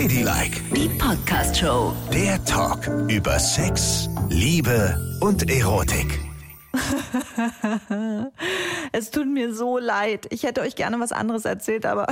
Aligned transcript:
Ladylike, 0.00 0.60
Die 0.76 0.88
Podcast-Show. 0.90 1.92
der 2.12 2.44
Talk 2.44 2.86
über 3.10 3.36
Sex, 3.40 4.08
Liebe 4.28 4.96
und 5.20 5.50
Erotik. 5.50 6.20
Es 8.92 9.10
tut 9.10 9.26
mir 9.26 9.52
so 9.52 9.76
leid. 9.78 10.28
Ich 10.30 10.44
hätte 10.44 10.60
euch 10.60 10.76
gerne 10.76 11.00
was 11.00 11.10
anderes 11.10 11.44
erzählt, 11.44 11.84
aber 11.84 12.06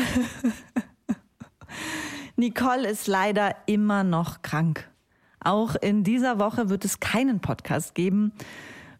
Nicole 2.37 2.89
ist 2.89 3.07
leider 3.07 3.55
immer 3.67 4.03
noch 4.03 4.43
krank. 4.43 4.91
Auch 5.39 5.77
in 5.77 6.03
dieser 6.03 6.41
Woche 6.41 6.69
wird 6.69 6.85
es 6.85 6.99
keinen 6.99 7.39
Podcast 7.39 7.95
geben 7.95 8.33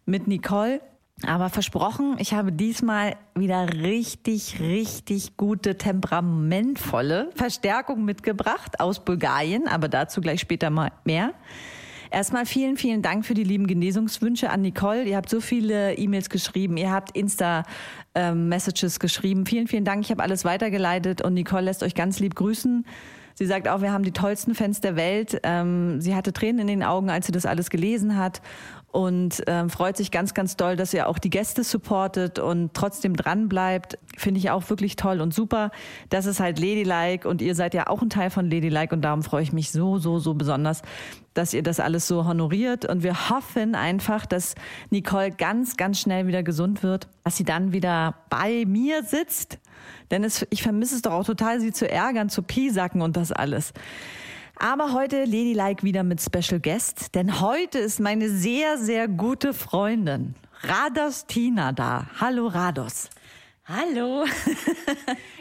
mit 0.05 0.27
Nicole. 0.27 0.79
Aber 1.25 1.49
versprochen, 1.49 2.15
ich 2.19 2.33
habe 2.33 2.51
diesmal 2.51 3.15
wieder 3.33 3.73
richtig, 3.73 4.59
richtig 4.59 5.35
gute, 5.35 5.75
temperamentvolle 5.75 7.31
Verstärkung 7.33 8.05
mitgebracht 8.05 8.79
aus 8.79 9.03
Bulgarien, 9.03 9.67
aber 9.67 9.87
dazu 9.87 10.21
gleich 10.21 10.41
später 10.41 10.69
mal 10.69 10.91
mehr. 11.05 11.33
Erstmal 12.11 12.45
vielen, 12.45 12.77
vielen 12.77 13.01
Dank 13.01 13.25
für 13.25 13.33
die 13.33 13.43
lieben 13.43 13.65
Genesungswünsche 13.65 14.49
an 14.51 14.61
Nicole. 14.61 15.03
Ihr 15.03 15.17
habt 15.17 15.29
so 15.29 15.41
viele 15.41 15.97
E-Mails 15.97 16.29
geschrieben, 16.29 16.77
ihr 16.77 16.91
habt 16.91 17.17
Insta-Messages 17.17 18.99
geschrieben. 18.99 19.45
Vielen, 19.45 19.67
vielen 19.67 19.85
Dank. 19.85 20.05
Ich 20.05 20.11
habe 20.11 20.21
alles 20.21 20.45
weitergeleitet 20.45 21.21
und 21.21 21.33
Nicole 21.33 21.63
lässt 21.63 21.81
euch 21.83 21.95
ganz 21.95 22.19
lieb 22.19 22.35
grüßen. 22.35 22.85
Sie 23.33 23.45
sagt 23.45 23.67
auch, 23.67 23.81
wir 23.81 23.91
haben 23.91 24.03
die 24.03 24.13
tollsten 24.13 24.55
Fans 24.55 24.81
der 24.81 24.95
Welt. 24.95 25.39
Ähm, 25.43 25.99
sie 25.99 26.15
hatte 26.15 26.33
Tränen 26.33 26.59
in 26.59 26.67
den 26.67 26.83
Augen, 26.83 27.09
als 27.09 27.25
sie 27.25 27.31
das 27.31 27.45
alles 27.45 27.69
gelesen 27.69 28.17
hat 28.17 28.41
und 28.97 29.43
ähm, 29.45 29.69
freut 29.69 29.95
sich 29.95 30.09
ganz, 30.09 30.33
ganz 30.33 30.55
doll, 30.55 30.75
dass 30.75 30.91
ihr 30.91 31.07
auch 31.07 31.19
die 31.19 31.29
Gäste 31.29 31.63
supportet 31.63 32.39
und 32.39 32.73
trotzdem 32.73 33.15
dran 33.15 33.47
bleibt. 33.47 33.99
Finde 34.17 34.39
ich 34.39 34.49
auch 34.49 34.67
wirklich 34.71 34.95
toll 34.95 35.21
und 35.21 35.35
super. 35.35 35.69
Das 36.09 36.25
ist 36.25 36.39
halt 36.39 36.57
Ladylike 36.57 37.29
und 37.29 37.43
ihr 37.43 37.53
seid 37.53 37.75
ja 37.75 37.85
auch 37.85 38.01
ein 38.01 38.09
Teil 38.09 38.31
von 38.31 38.49
Ladylike 38.49 38.95
und 38.95 39.03
darum 39.03 39.21
freue 39.21 39.43
ich 39.43 39.53
mich 39.53 39.71
so, 39.71 39.99
so, 39.99 40.17
so 40.17 40.33
besonders, 40.33 40.81
dass 41.35 41.53
ihr 41.53 41.61
das 41.61 41.79
alles 41.79 42.07
so 42.07 42.25
honoriert 42.25 42.85
und 42.85 43.03
wir 43.03 43.29
hoffen 43.29 43.75
einfach, 43.75 44.25
dass 44.25 44.55
Nicole 44.89 45.29
ganz, 45.29 45.77
ganz 45.77 45.99
schnell 45.99 46.25
wieder 46.25 46.41
gesund 46.41 46.81
wird, 46.81 47.07
dass 47.23 47.37
sie 47.37 47.43
dann 47.43 47.73
wieder 47.73 48.15
bei 48.31 48.65
mir 48.65 49.03
sitzt, 49.03 49.59
denn 50.09 50.23
es, 50.23 50.47
ich 50.49 50.63
vermisse 50.63 50.95
es 50.95 51.03
doch 51.03 51.11
auch 51.11 51.25
total, 51.25 51.59
sie 51.59 51.71
zu 51.71 51.87
ärgern, 51.87 52.29
zu 52.29 52.41
piesacken 52.41 53.03
und 53.03 53.15
das 53.15 53.31
alles. 53.31 53.73
Aber 54.59 54.93
heute 54.93 55.25
Ladylike 55.25 55.83
wieder 55.83 56.03
mit 56.03 56.19
Special 56.19 56.59
Guest, 56.59 57.13
denn 57.13 57.41
heute 57.41 57.77
ist 57.77 57.99
meine 57.99 58.29
sehr, 58.29 58.79
sehr 58.79 59.07
gute 59.07 59.53
Freundin 59.53 60.33
Rados 60.61 61.27
Tina 61.27 61.71
da. 61.71 62.07
Hallo 62.19 62.47
Rados. 62.47 63.09
Hallo. 63.65 64.25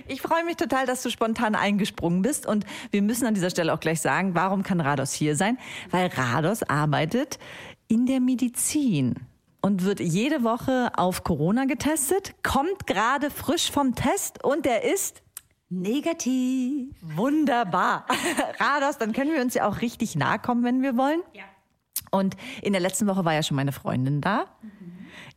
Ich 0.08 0.22
freue 0.22 0.44
mich 0.44 0.54
total, 0.54 0.86
dass 0.86 1.02
du 1.02 1.10
spontan 1.10 1.56
eingesprungen 1.56 2.22
bist 2.22 2.46
und 2.46 2.64
wir 2.92 3.02
müssen 3.02 3.26
an 3.26 3.34
dieser 3.34 3.50
Stelle 3.50 3.74
auch 3.74 3.80
gleich 3.80 4.00
sagen, 4.00 4.36
warum 4.36 4.62
kann 4.62 4.80
Rados 4.80 5.12
hier 5.12 5.34
sein? 5.34 5.58
Weil 5.90 6.06
Rados 6.06 6.62
arbeitet 6.62 7.40
in 7.88 8.06
der 8.06 8.20
Medizin 8.20 9.16
und 9.62 9.82
wird 9.82 9.98
jede 9.98 10.44
Woche 10.44 10.92
auf 10.96 11.24
Corona 11.24 11.64
getestet, 11.64 12.36
kommt 12.44 12.86
gerade 12.86 13.30
frisch 13.30 13.72
vom 13.72 13.96
Test 13.96 14.44
und 14.44 14.64
er 14.64 14.84
ist 14.84 15.24
Negativ. 15.68 16.94
Wunderbar. 17.02 18.06
Rados, 18.60 18.98
dann 18.98 19.12
können 19.12 19.32
wir 19.32 19.40
uns 19.40 19.54
ja 19.54 19.68
auch 19.68 19.80
richtig 19.80 20.14
nahe 20.14 20.38
kommen, 20.38 20.62
wenn 20.64 20.82
wir 20.82 20.96
wollen. 20.96 21.20
Ja. 21.32 21.42
Und 22.10 22.36
in 22.62 22.72
der 22.72 22.80
letzten 22.80 23.06
Woche 23.06 23.24
war 23.24 23.34
ja 23.34 23.42
schon 23.42 23.56
meine 23.56 23.72
Freundin 23.72 24.20
da. 24.20 24.46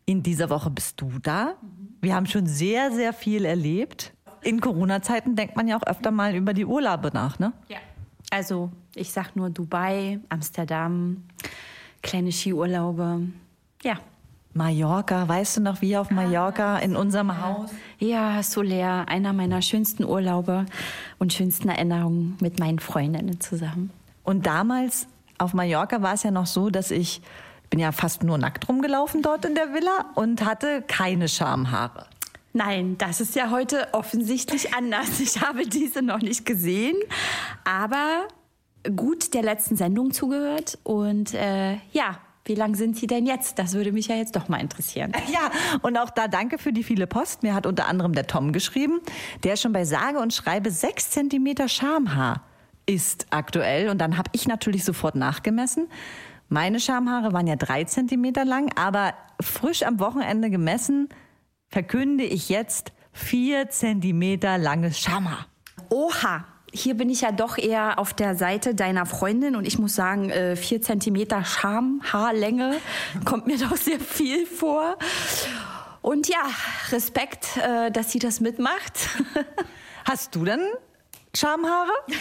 In 0.05 0.23
dieser 0.23 0.50
Woche 0.50 0.69
bist 0.69 1.02
du 1.02 1.11
da. 1.22 1.55
Wir 2.02 2.16
haben 2.16 2.25
schon 2.25 2.45
sehr, 2.45 2.91
sehr 2.91 3.13
viel 3.13 3.45
erlebt. 3.45 4.13
In 4.41 4.61
Corona-Zeiten 4.61 5.35
denkt 5.35 5.55
man 5.55 5.67
ja 5.67 5.77
auch 5.77 5.85
öfter 5.85 6.11
mal 6.11 6.35
über 6.35 6.53
die 6.53 6.66
Urlaube 6.66 7.09
nach, 7.13 7.39
ne? 7.39 7.53
Ja. 7.67 7.77
Also, 8.31 8.72
ich 8.95 9.11
sag 9.11 9.35
nur 9.35 9.50
Dubai, 9.50 10.19
Amsterdam, 10.30 11.23
kleine 12.02 12.31
Skiurlaube. 12.31 13.27
Ja. 13.83 14.00
Mallorca, 14.53 15.28
weißt 15.28 15.57
du 15.57 15.62
noch, 15.62 15.81
wie 15.81 15.96
auf 15.96 16.09
Mallorca 16.09 16.79
in 16.79 16.96
unserem 16.96 17.40
Haus? 17.40 17.69
Ja, 18.00 18.41
Soler, 18.41 19.07
einer 19.07 19.31
meiner 19.31 19.62
schönsten 19.62 20.03
Urlaube 20.03 20.66
und 21.19 21.34
schönsten 21.34 21.69
Erinnerungen 21.69 22.35
mit 22.41 22.59
meinen 22.59 22.79
Freundinnen 22.79 23.40
zusammen. 23.40 23.91
Und 24.24 24.47
damals 24.47 25.07
auf 25.38 25.53
Mallorca 25.53 26.01
war 26.01 26.13
es 26.13 26.24
ja 26.24 26.31
noch 26.31 26.47
so, 26.47 26.69
dass 26.69 26.91
ich 26.91 27.22
bin 27.69 27.79
ja 27.79 27.91
fast 27.91 28.24
nur 28.24 28.38
nackt 28.38 28.68
rumgelaufen 28.68 29.22
dort 29.22 29.46
in 29.46 29.53
der 29.53 29.74
Villa 29.74 30.06
und 30.16 30.44
hatte 30.44 30.84
keine 30.88 31.28
Schamhaare. 31.28 32.07
Nein, 32.51 32.97
das 32.97 33.22
ist 33.22 33.35
ja 33.35 33.51
heute 33.51 33.88
offensichtlich 33.91 34.74
anders. 34.74 35.19
Ich 35.19 35.41
habe 35.41 35.68
diese 35.68 36.01
noch 36.01 36.22
nicht 36.22 36.45
gesehen, 36.45 36.97
aber 37.63 38.28
gut 38.95 39.34
der 39.35 39.44
letzten 39.44 39.75
Sendung 39.75 40.12
zugehört 40.12 40.79
und 40.84 41.34
äh, 41.35 41.74
ja, 41.91 42.18
wie 42.45 42.55
lang 42.55 42.75
sind 42.75 42.97
Sie 42.97 43.07
denn 43.07 43.25
jetzt? 43.25 43.59
Das 43.59 43.73
würde 43.73 43.91
mich 43.91 44.07
ja 44.07 44.16
jetzt 44.16 44.35
doch 44.35 44.47
mal 44.50 44.59
interessieren. 44.59 45.11
Ja, 45.31 45.51
und 45.81 45.97
auch 45.97 46.09
da 46.09 46.27
danke 46.27 46.57
für 46.57 46.73
die 46.73 46.83
viele 46.83 47.05
Post. 47.05 47.44
Mir 47.44 47.53
hat 47.53 47.67
unter 47.67 47.88
anderem 47.88 48.13
der 48.13 48.25
Tom 48.25 48.51
geschrieben, 48.51 49.00
der 49.44 49.57
schon 49.57 49.73
bei 49.73 49.85
sage 49.85 50.19
und 50.19 50.33
schreibe 50.33 50.72
sechs 50.72 51.11
Zentimeter 51.11 51.67
Schamhaar 51.67 52.44
ist 52.88 53.27
aktuell. 53.29 53.89
Und 53.89 54.00
dann 54.00 54.17
habe 54.17 54.29
ich 54.33 54.47
natürlich 54.47 54.83
sofort 54.83 55.16
nachgemessen. 55.16 55.88
Meine 56.47 56.79
Schamhaare 56.79 57.31
waren 57.31 57.45
ja 57.45 57.55
drei 57.55 57.83
Zentimeter 57.83 58.44
lang, 58.44 58.71
aber 58.75 59.13
frisch 59.39 59.83
am 59.83 60.00
Wochenende 60.00 60.50
gemessen 60.50 61.09
verkünde 61.67 62.23
ich 62.23 62.50
jetzt 62.50 62.91
vier 63.11 63.69
Zentimeter 63.69 64.57
langes 64.57 65.00
Schamhaar. 65.00 65.45
Oha, 65.89 66.45
hier 66.74 66.96
bin 66.96 67.09
ich 67.09 67.22
ja 67.22 67.31
doch 67.31 67.57
eher 67.57 68.00
auf 68.00 68.13
der 68.13 68.35
Seite 68.35 68.75
deiner 68.75 69.06
Freundin 69.06 69.56
und 69.56 69.66
ich 69.66 69.80
muss 69.80 69.96
sagen, 69.96 70.30
äh, 70.30 70.56
vier 70.56 70.81
Zentimeter 70.81 71.44
Schamhaarlänge 71.44 72.78
kommt 73.25 73.47
mir 73.47 73.57
doch 73.57 73.75
sehr 73.75 74.00
viel 74.00 74.46
vor. 74.46 74.97
Und 76.02 76.28
ja, 76.28 76.44
Respekt, 76.91 77.57
äh, 77.57 77.91
dass 77.91 78.12
sie 78.12 78.19
das 78.19 78.40
mitmacht. 78.40 79.09
Hast 80.06 80.35
du 80.35 80.46
denn 80.46 80.62
Schamhaare? 81.35 81.91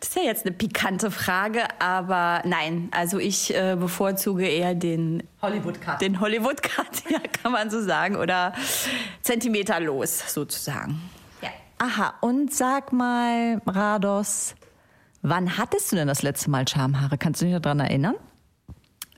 Das 0.00 0.08
ist 0.08 0.16
ja 0.16 0.22
jetzt 0.22 0.44
eine 0.44 0.56
pikante 0.56 1.08
Frage, 1.12 1.62
aber 1.78 2.42
nein, 2.44 2.88
also 2.90 3.20
ich 3.20 3.54
äh, 3.54 3.76
bevorzuge 3.78 4.44
eher 4.44 4.74
den 4.74 5.22
Hollywood-Cut. 5.40 6.00
den 6.00 6.18
Hollywood 6.18 6.64
Cut, 6.64 7.08
ja, 7.08 7.20
kann 7.20 7.52
man 7.52 7.70
so 7.70 7.80
sagen, 7.80 8.16
oder 8.16 8.54
zentimeterlos 9.22 10.34
sozusagen. 10.34 11.00
Aha, 11.78 12.14
und 12.20 12.54
sag 12.54 12.92
mal, 12.92 13.60
Rados, 13.66 14.54
wann 15.22 15.58
hattest 15.58 15.92
du 15.92 15.96
denn 15.96 16.08
das 16.08 16.22
letzte 16.22 16.50
Mal 16.50 16.66
Schamhaare? 16.66 17.18
Kannst 17.18 17.42
du 17.42 17.46
dich 17.46 17.60
daran 17.60 17.80
erinnern? 17.80 18.14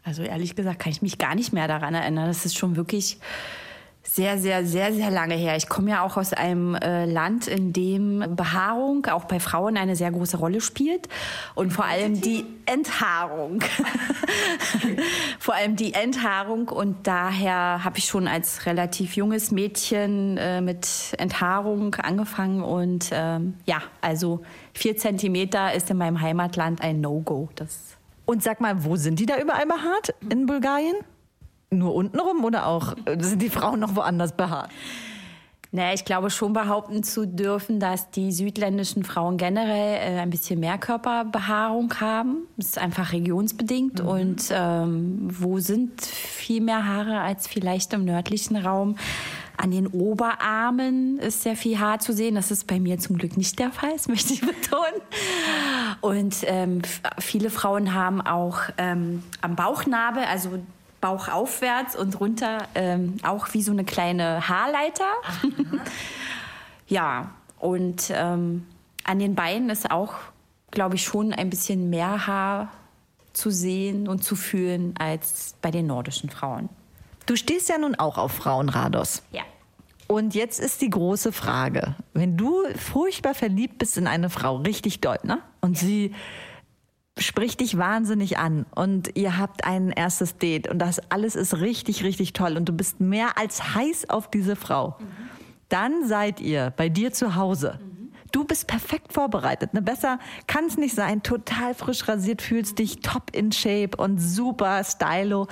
Also 0.03 0.23
ehrlich 0.23 0.57
gesagt 0.57 0.81
kann 0.81 0.91
ich 0.91 1.03
mich 1.03 1.19
gar 1.19 1.35
nicht 1.35 1.53
mehr 1.53 1.69
daran 1.69 1.95
erinnern. 1.95 2.27
Das 2.27 2.45
ist 2.47 2.57
schon 2.57 2.77
wirklich 2.77 3.21
sehr, 4.11 4.39
sehr, 4.39 4.65
sehr, 4.65 4.93
sehr 4.93 5.11
lange 5.11 5.35
her. 5.35 5.57
Ich 5.57 5.69
komme 5.69 5.91
ja 5.91 6.03
auch 6.03 6.17
aus 6.17 6.33
einem 6.33 6.75
äh, 6.75 7.05
Land, 7.05 7.47
in 7.47 7.75
dem 7.75 8.25
Behaarung 8.35 9.05
auch 9.07 9.27
bei 9.27 9.39
Frauen 9.39 9.77
eine 9.77 9.97
sehr 9.97 10.11
große 10.11 10.39
Rolle 10.39 10.63
spielt 10.63 11.09
und 11.55 11.73
vor 11.73 11.85
allem 11.85 12.21
die 12.21 12.47
Enthaarung. 12.65 13.61
vor 15.39 15.55
allem 15.55 15.77
die 15.77 15.93
Enthaarung 15.93 16.69
und 16.69 17.07
daher 17.07 17.85
habe 17.85 17.99
ich 17.99 18.07
schon 18.07 18.29
als 18.29 18.65
relativ 18.65 19.15
junges 19.15 19.51
Mädchen 19.51 20.39
äh, 20.39 20.63
mit 20.63 20.89
Enthaarung 21.19 21.95
angefangen 21.97 22.63
und 22.63 23.11
ähm, 23.13 23.55
ja, 23.67 23.83
also 24.01 24.41
vier 24.73 24.97
Zentimeter 24.97 25.75
ist 25.75 25.91
in 25.91 25.99
meinem 25.99 26.21
Heimatland 26.21 26.81
ein 26.81 27.03
No-Go. 27.03 27.51
Und 28.25 28.43
sag 28.43 28.61
mal, 28.61 28.85
wo 28.85 28.97
sind 28.97 29.21
die 29.21 29.27
da 29.27 29.39
überall 29.39 29.67
behaart 29.67 30.15
in 30.31 30.47
Bulgarien? 30.47 30.97
Nur 31.71 31.95
untenrum 31.95 32.45
oder 32.45 32.67
auch 32.67 32.95
äh, 33.05 33.23
sind 33.23 33.43
die 33.43 33.51
Frauen 33.51 33.81
noch 33.81 33.95
woanders 33.95 34.33
behaart? 34.37 34.71
Naja, 35.71 35.93
ich 35.93 36.07
glaube 36.07 36.31
schon 36.31 36.55
behaupten 36.55 37.03
zu 37.03 37.27
dürfen, 37.27 37.79
dass 37.79 38.11
die 38.11 38.33
südländischen 38.33 39.05
Frauen 39.05 39.37
generell 39.37 40.17
äh, 40.17 40.21
ein 40.21 40.31
bisschen 40.31 40.61
mehr 40.61 40.79
Körperbehaarung 40.79 41.93
haben. 42.01 42.47
Das 42.57 42.69
ist 42.69 42.79
einfach 42.79 43.13
regionsbedingt. 43.13 44.01
Und 44.01 44.47
ähm, 44.51 45.29
wo 45.29 45.59
sind 45.59 46.01
viel 46.01 46.63
mehr 46.63 46.87
Haare 46.87 47.21
als 47.21 47.47
vielleicht 47.47 47.93
im 47.93 48.07
nördlichen 48.07 48.57
Raum? 48.57 48.97
An 49.59 49.71
den 49.71 49.89
Oberarmen 49.89 51.19
ist 51.19 51.43
sehr 51.43 51.57
viel 51.57 51.79
Haar 51.79 51.99
zu 51.99 52.15
sehen. 52.15 52.37
Das 52.37 52.51
ist 52.51 52.67
bei 52.67 52.81
mir 52.81 52.99
zum 52.99 53.19
Glück 53.19 53.37
nicht 53.37 53.59
der 53.59 53.71
Fall, 53.71 53.91
das 53.93 54.09
möchte 54.09 54.33
ich 54.33 54.41
betonen. 54.47 55.03
Und 56.01 56.37
ähm, 56.45 56.81
viele 57.19 57.51
Frauen 57.51 57.93
haben 57.93 58.23
auch 58.23 58.61
ähm, 58.79 59.23
am 59.43 59.55
Bauchnabel, 59.55 60.23
also 60.25 60.61
Bauch 61.01 61.29
aufwärts 61.29 61.97
und 61.97 62.19
runter 62.21 62.67
ähm, 62.75 63.17
auch 63.23 63.53
wie 63.55 63.63
so 63.63 63.73
eine 63.73 63.85
kleine 63.85 64.49
Haarleiter. 64.49 65.11
ja, 66.89 67.31
und 67.59 68.11
ähm, 68.11 68.67
an 69.05 69.19
den 69.19 69.35
Beinen 69.35 69.71
ist 69.71 69.91
auch, 69.91 70.15
glaube 70.71 70.97
ich, 70.97 71.05
schon 71.05 71.33
ein 71.33 71.51
bisschen 71.51 71.91
mehr 71.91 72.27
Haar 72.27 72.73
zu 73.33 73.51
sehen 73.51 74.09
und 74.09 74.25
zu 74.25 74.37
fühlen 74.37 74.95
als 74.99 75.55
bei 75.63 75.71
den 75.71 75.87
nordischen 75.87 76.31
Frauen. 76.31 76.69
Du 77.27 77.37
stehst 77.37 77.69
ja 77.69 77.79
nun 77.79 77.95
auch 77.95 78.19
auf 78.19 78.33
Frauen, 78.33 78.69
Rados. 78.69 79.23
Ja. 79.33 79.43
Und 80.09 80.35
jetzt 80.35 80.59
ist 80.59 80.81
die 80.81 80.89
große 80.89 81.33
Frage, 81.33 81.95
wenn 82.15 82.37
du 82.39 82.65
furchtbar 82.77 83.35
verliebt 83.35 83.79
bist 83.79 83.99
in 83.99 84.07
eine 84.07 84.31
Frau, 84.31 84.57
richtig 84.57 85.01
doll, 85.01 85.19
ne? 85.23 85.43
Und 85.61 85.81
ja. 85.83 85.87
sie 85.87 86.15
spricht 87.19 87.61
dich 87.61 87.77
wahnsinnig 87.77 88.39
an 88.39 88.67
und 88.75 89.17
ihr 89.17 89.39
habt 89.39 89.65
ein 89.65 89.91
erstes 89.91 90.39
Date 90.39 90.69
und 90.69 90.79
das 90.79 91.01
alles 91.11 91.37
ist 91.37 91.61
richtig, 91.61 92.05
richtig 92.05 92.33
toll 92.33 92.57
und 92.57 92.69
du 92.69 92.73
bist 92.73 93.01
mehr 93.01 93.39
als 93.39 93.75
heiß 93.75 94.11
auf 94.11 94.31
diese 94.31 94.57
Frau. 94.57 94.97
Dann 95.69 96.07
seid 96.07 96.41
ihr 96.41 96.73
bei 96.77 96.89
dir 96.89 97.13
zu 97.13 97.35
Hause. 97.35 97.79
Du 98.33 98.45
bist 98.45 98.67
perfekt 98.67 99.13
vorbereitet. 99.13 99.75
Ne? 99.75 99.83
Besser 99.83 100.19
kann 100.47 100.67
es 100.67 100.77
nicht 100.77 100.95
sein. 100.95 101.23
Total 101.23 101.75
frisch 101.75 102.07
rasiert, 102.09 102.43
fühlst 102.43 102.79
dich 102.79 103.01
top 103.01 103.35
in 103.35 103.53
Shape 103.53 103.97
und 103.97 104.19
super 104.19 104.85
stylo. 104.85 105.47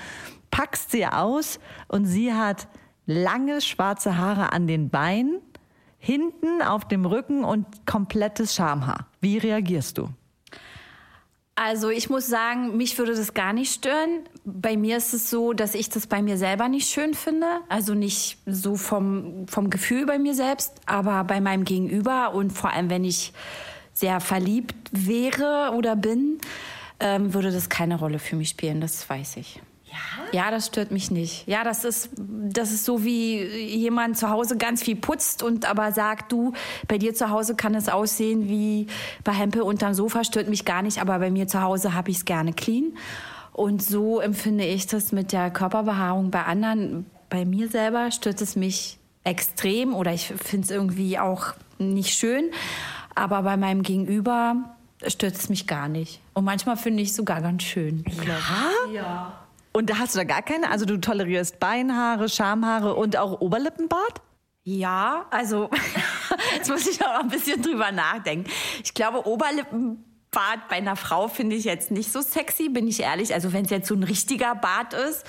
Packst 0.51 0.91
sie 0.91 1.07
aus 1.07 1.59
und 1.89 2.05
sie 2.05 2.33
hat 2.33 2.69
lange 3.07 3.61
schwarze 3.61 4.19
Haare 4.19 4.53
an 4.53 4.67
den 4.67 4.91
Beinen, 4.91 5.41
hinten 5.99 6.63
auf 6.63 6.87
dem 6.87 7.07
Rücken 7.07 7.45
und 7.45 7.67
komplettes 7.87 8.55
Schamhaar. 8.55 9.07
Wie 9.21 9.39
reagierst 9.39 9.99
du? 9.99 10.09
Also 11.59 11.89
ich 11.89 12.11
muss 12.11 12.27
sagen, 12.27 12.77
mich 12.77 12.99
würde 12.99 13.15
das 13.15 13.33
gar 13.33 13.55
nicht 13.55 13.73
stören. 13.73 14.21
Bei 14.45 14.77
mir 14.77 14.99
ist 14.99 15.15
es 15.15 15.31
so, 15.31 15.55
dass 15.55 15.75
ich 15.75 15.89
das 15.89 16.07
bei 16.07 16.21
mir 16.21 16.37
selber 16.37 16.69
nicht 16.69 16.91
schön 16.91 17.15
finde. 17.15 17.47
Also 17.71 17.95
nicht 17.95 18.37
so 18.45 18.77
vom, 18.77 19.49
vom 19.49 19.71
Gefühl 19.71 20.05
bei 20.05 20.19
mir 20.19 20.35
selbst, 20.35 20.75
aber 20.85 21.25
bei 21.25 21.41
meinem 21.41 21.65
Gegenüber 21.65 22.35
und 22.35 22.51
vor 22.51 22.71
allem, 22.71 22.91
wenn 22.91 23.05
ich 23.05 23.33
sehr 23.95 24.21
verliebt 24.21 24.75
wäre 24.93 25.73
oder 25.75 25.97
bin, 25.97 26.39
ähm, 27.01 27.33
würde 27.33 27.51
das 27.51 27.71
keine 27.71 27.99
Rolle 27.99 28.19
für 28.19 28.37
mich 28.37 28.51
spielen. 28.51 28.83
Das 28.83 29.09
weiß 29.09 29.39
ich. 29.39 29.63
Ja? 30.33 30.51
das 30.51 30.67
stört 30.67 30.91
mich 30.91 31.11
nicht. 31.11 31.47
Ja, 31.47 31.65
das 31.65 31.85
ist, 31.85 32.11
das 32.17 32.73
ist 32.73 32.85
so 32.85 33.05
wie 33.05 33.43
jemand 33.45 34.19
zu 34.19 34.31
Hause 34.31 34.57
ganz 34.57 34.83
viel 34.83 34.97
putzt 34.97 35.43
und 35.43 35.69
aber 35.69 35.93
sagt, 35.93 36.33
du, 36.33 36.53
bei 36.89 36.99
dir 36.99 37.15
zu 37.15 37.31
Hause 37.31 37.55
kann 37.55 37.75
es 37.75 37.89
aussehen 37.89 38.49
wie 38.49 38.89
bei 39.25 39.33
Hempel 39.33 39.63
unterm 39.63 39.95
Sofa, 39.95 40.25
stört 40.25 40.49
mich 40.49 40.65
gar 40.65 40.83
nicht, 40.83 41.01
aber 41.01 41.19
bei 41.19 41.31
mir 41.31 41.47
zu 41.47 41.63
Hause 41.63 41.95
habe 41.95 42.11
ich 42.11 42.19
es 42.19 42.25
gerne 42.25 42.53
clean. 42.53 42.97
Und 43.53 43.83
so 43.83 44.21
empfinde 44.21 44.65
ich 44.65 44.87
das 44.87 45.13
mit 45.13 45.33
der 45.33 45.51
Körperbehaarung 45.51 46.31
bei 46.31 46.43
anderen. 46.43 47.07
Bei 47.31 47.45
mir 47.45 47.69
selber 47.69 48.11
stört 48.11 48.43
es 48.43 48.55
mich 48.55 48.99
extrem 49.25 49.95
oder 49.95 50.13
ich 50.13 50.27
finde 50.27 50.67
es 50.67 50.71
irgendwie 50.71 51.19
auch 51.19 51.55
nicht 51.79 52.15
schön. 52.15 52.51
Aber 53.15 53.43
bei 53.43 53.57
meinem 53.57 53.83
Gegenüber 53.83 54.77
stört 55.07 55.37
es 55.37 55.49
mich 55.49 55.67
gar 55.67 55.89
nicht. 55.89 56.21
Und 56.35 56.45
manchmal 56.45 56.77
finde 56.77 57.03
ich 57.03 57.11
es 57.11 57.17
sogar 57.17 57.41
ganz 57.41 57.63
schön. 57.63 58.05
Ja? 58.27 58.93
Ja. 58.93 59.46
Und 59.77 59.91
da 59.91 59.99
hast 59.99 60.15
du 60.15 60.21
da 60.21 60.25
gar 60.25 60.41
keine? 60.41 60.71
Also 60.71 60.87
du 60.87 60.97
tolerierst 60.97 61.61
Beinhaare, 61.61 62.31
Schamhaare 62.31 62.95
und 62.95 63.19
auch 63.19 63.43
Oberlippenbart? 63.43 64.23
Ja, 64.65 65.27
also 65.31 65.69
jetzt 66.57 66.71
muss 66.71 66.87
ich 66.87 67.05
auch 67.05 67.21
ein 67.21 67.29
bisschen 67.29 67.61
drüber 67.61 67.93
nachdenken. 67.93 68.51
Ich 68.83 68.95
glaube, 68.95 69.29
Oberlippenbart 69.29 70.69
bei 70.71 70.77
einer 70.77 70.97
Frau 70.97 71.29
finde 71.29 71.57
ich 71.57 71.65
jetzt 71.65 71.91
nicht 71.91 72.11
so 72.11 72.23
sexy, 72.23 72.71
bin 72.71 72.89
ich 72.89 73.01
ehrlich. 73.01 73.35
Also 73.35 73.53
wenn 73.53 73.67
es 73.67 73.71
jetzt 73.71 73.89
so 73.89 73.95
ein 73.95 74.03
richtiger 74.03 74.55
Bart 74.55 74.95
ist. 74.95 75.27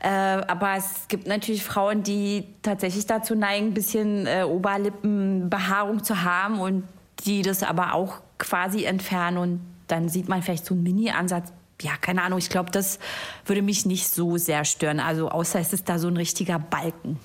Äh, 0.00 0.08
aber 0.08 0.74
es 0.74 1.06
gibt 1.06 1.28
natürlich 1.28 1.62
Frauen, 1.62 2.02
die 2.02 2.48
tatsächlich 2.62 3.06
dazu 3.06 3.36
neigen, 3.36 3.68
ein 3.68 3.74
bisschen 3.74 4.26
äh, 4.26 4.42
Oberlippenbehaarung 4.42 6.02
zu 6.02 6.24
haben 6.24 6.58
und 6.58 6.82
die 7.20 7.42
das 7.42 7.62
aber 7.62 7.94
auch 7.94 8.22
quasi 8.38 8.86
entfernen 8.86 9.38
und 9.38 9.60
dann 9.86 10.08
sieht 10.08 10.28
man 10.28 10.42
vielleicht 10.42 10.66
so 10.66 10.74
einen 10.74 10.82
Mini-Ansatz 10.82 11.52
ja, 11.82 11.92
keine 12.00 12.22
Ahnung, 12.22 12.38
ich 12.38 12.50
glaube, 12.50 12.70
das 12.70 12.98
würde 13.46 13.62
mich 13.62 13.86
nicht 13.86 14.08
so 14.08 14.36
sehr 14.36 14.64
stören. 14.64 15.00
Also 15.00 15.28
außer 15.28 15.60
es 15.60 15.72
ist 15.72 15.88
da 15.88 15.98
so 15.98 16.08
ein 16.08 16.16
richtiger 16.16 16.58
Balken. 16.58 17.18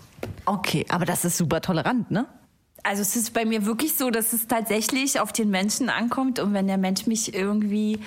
Okay, 0.46 0.86
aber 0.90 1.06
das 1.06 1.26
ist 1.26 1.38
super 1.38 1.62
tolerant, 1.62 2.12
ne? 2.12 2.26
Also 2.84 3.02
es 3.02 3.16
ist 3.16 3.34
bei 3.34 3.46
mir 3.46 3.66
wirklich 3.66 3.96
so, 3.96 4.10
dass 4.10 4.34
es 4.34 4.48
tatsächlich 4.48 5.20
auf 5.20 5.34
den 5.34 5.50
Menschen 5.50 5.90
ankommt 5.90 6.40
und 6.40 6.54
wenn 6.54 6.68
der 6.68 6.78
Mensch 6.78 7.08
mich 7.08 7.34
irgendwie 7.34 8.00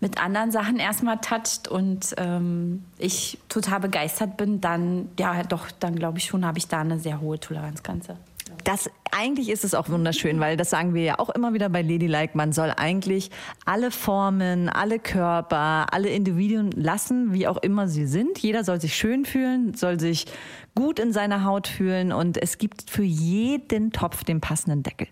mit 0.00 0.20
anderen 0.20 0.50
Sachen 0.50 0.78
erstmal 0.78 1.18
toucht 1.20 1.68
und 1.68 2.14
ähm, 2.18 2.84
ich 2.98 3.38
total 3.48 3.80
begeistert 3.80 4.36
bin, 4.36 4.60
dann 4.60 5.08
ja 5.18 5.44
doch, 5.44 5.70
dann 5.70 5.96
glaube 5.96 6.18
ich 6.18 6.24
schon, 6.24 6.44
habe 6.44 6.58
ich 6.58 6.66
da 6.66 6.80
eine 6.80 6.98
sehr 6.98 7.20
hohe 7.20 7.38
Toleranzgrenze. 7.38 8.16
Das 8.64 8.90
eigentlich 9.10 9.50
ist 9.50 9.64
es 9.64 9.74
auch 9.74 9.88
wunderschön, 9.88 10.40
weil 10.40 10.56
das 10.56 10.70
sagen 10.70 10.94
wir 10.94 11.02
ja 11.02 11.18
auch 11.18 11.30
immer 11.30 11.52
wieder 11.52 11.68
bei 11.68 11.82
Ladylike. 11.82 12.36
Man 12.36 12.52
soll 12.52 12.72
eigentlich 12.76 13.30
alle 13.66 13.90
Formen, 13.90 14.68
alle 14.68 14.98
Körper, 14.98 15.86
alle 15.92 16.08
Individuen 16.08 16.70
lassen, 16.72 17.32
wie 17.32 17.46
auch 17.46 17.58
immer 17.58 17.88
sie 17.88 18.06
sind. 18.06 18.38
Jeder 18.38 18.64
soll 18.64 18.80
sich 18.80 18.96
schön 18.96 19.24
fühlen, 19.24 19.74
soll 19.74 20.00
sich 20.00 20.26
gut 20.74 20.98
in 20.98 21.12
seiner 21.12 21.44
Haut 21.44 21.68
fühlen 21.68 22.12
und 22.12 22.38
es 22.38 22.58
gibt 22.58 22.90
für 22.90 23.02
jeden 23.02 23.92
Topf 23.92 24.24
den 24.24 24.40
passenden 24.40 24.82
Deckel. 24.82 25.08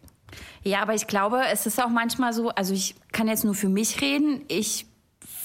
Ja, 0.63 0.81
aber 0.83 0.95
ich 0.95 1.07
glaube, 1.07 1.43
es 1.53 1.67
ist 1.67 1.83
auch 1.83 1.89
manchmal 1.89 2.33
so, 2.33 2.51
also 2.51 2.73
ich 2.73 2.95
kann 3.13 3.29
jetzt 3.29 3.45
nur 3.45 3.55
für 3.55 3.69
mich 3.69 4.01
reden. 4.01 4.45
Ich 4.49 4.87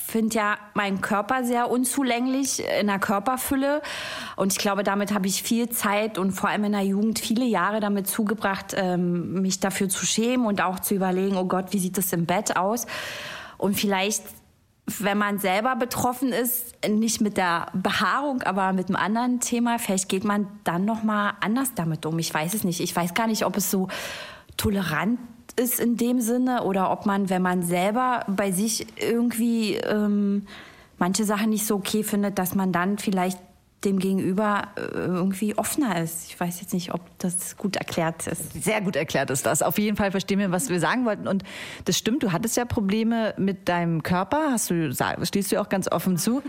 finde 0.05 0.35
ja 0.35 0.57
meinen 0.73 1.01
Körper 1.01 1.43
sehr 1.43 1.69
unzulänglich 1.69 2.63
in 2.79 2.87
der 2.87 2.99
Körperfülle. 2.99 3.81
Und 4.35 4.53
ich 4.53 4.59
glaube, 4.59 4.83
damit 4.83 5.13
habe 5.13 5.27
ich 5.27 5.43
viel 5.43 5.69
Zeit 5.69 6.17
und 6.17 6.31
vor 6.31 6.49
allem 6.49 6.65
in 6.65 6.71
der 6.73 6.83
Jugend 6.83 7.19
viele 7.19 7.45
Jahre 7.45 7.79
damit 7.79 8.07
zugebracht, 8.07 8.75
ähm, 8.77 9.41
mich 9.41 9.59
dafür 9.59 9.89
zu 9.89 10.05
schämen 10.05 10.45
und 10.45 10.61
auch 10.61 10.79
zu 10.79 10.93
überlegen, 10.93 11.37
oh 11.37 11.45
Gott, 11.45 11.67
wie 11.71 11.79
sieht 11.79 11.97
das 11.97 12.13
im 12.13 12.25
Bett 12.25 12.55
aus? 12.55 12.85
Und 13.57 13.75
vielleicht 13.75 14.23
wenn 14.99 15.17
man 15.17 15.39
selber 15.39 15.75
betroffen 15.75 16.31
ist, 16.31 16.75
nicht 16.87 17.19
mit 17.19 17.37
der 17.37 17.67
Behaarung, 17.73 18.43
aber 18.43 18.71
mit 18.71 18.87
einem 18.87 18.97
anderen 18.97 19.39
Thema, 19.39 19.79
vielleicht 19.79 20.09
geht 20.09 20.23
man 20.23 20.47
dann 20.63 20.85
noch 20.85 21.01
mal 21.01 21.33
anders 21.41 21.73
damit 21.73 22.05
um. 22.05 22.19
Ich 22.19 22.31
weiß 22.31 22.53
es 22.53 22.63
nicht. 22.63 22.79
Ich 22.81 22.95
weiß 22.95 23.15
gar 23.15 23.25
nicht, 23.25 23.45
ob 23.45 23.57
es 23.57 23.71
so 23.71 23.87
tolerant 24.57 25.19
ist 25.55 25.79
in 25.79 25.97
dem 25.97 26.19
Sinne 26.19 26.63
oder 26.63 26.91
ob 26.91 27.05
man, 27.05 27.29
wenn 27.29 27.41
man 27.41 27.63
selber 27.63 28.25
bei 28.27 28.51
sich 28.51 28.87
irgendwie 29.01 29.75
ähm, 29.75 30.47
manche 30.97 31.23
Sachen 31.23 31.49
nicht 31.49 31.65
so 31.65 31.75
okay 31.75 32.03
findet, 32.03 32.37
dass 32.39 32.55
man 32.55 32.71
dann 32.71 32.97
vielleicht 32.97 33.39
dem 33.85 33.99
Gegenüber 33.99 34.69
äh, 34.75 34.81
irgendwie 34.81 35.57
offener 35.57 36.01
ist. 36.01 36.27
Ich 36.27 36.39
weiß 36.39 36.59
jetzt 36.59 36.73
nicht, 36.73 36.93
ob 36.93 37.01
das 37.19 37.55
gut 37.55 37.75
erklärt 37.75 38.25
ist. 38.27 38.63
Sehr 38.63 38.81
gut 38.81 38.95
erklärt 38.95 39.29
ist 39.29 39.45
das. 39.45 39.61
Auf 39.61 39.77
jeden 39.77 39.95
Fall 39.95 40.11
verstehen 40.11 40.39
wir, 40.39 40.51
was 40.51 40.69
wir 40.69 40.79
sagen 40.79 41.05
wollten. 41.05 41.27
Und 41.27 41.43
das 41.85 41.97
stimmt, 41.97 42.23
du 42.23 42.31
hattest 42.31 42.57
ja 42.57 42.65
Probleme 42.65 43.33
mit 43.37 43.69
deinem 43.69 44.01
Körper. 44.01 44.51
Hast 44.51 44.71
du, 44.71 44.91
stehst 45.23 45.51
du 45.51 45.61
auch 45.61 45.69
ganz 45.69 45.89
offen 45.89 46.17
zu? 46.17 46.41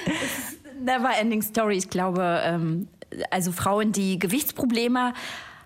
Never 0.84 1.10
ending 1.18 1.42
story. 1.42 1.76
Ich 1.76 1.90
glaube, 1.90 2.42
ähm, 2.44 2.88
also 3.30 3.50
Frauen, 3.52 3.92
die 3.92 4.18
Gewichtsprobleme 4.18 5.14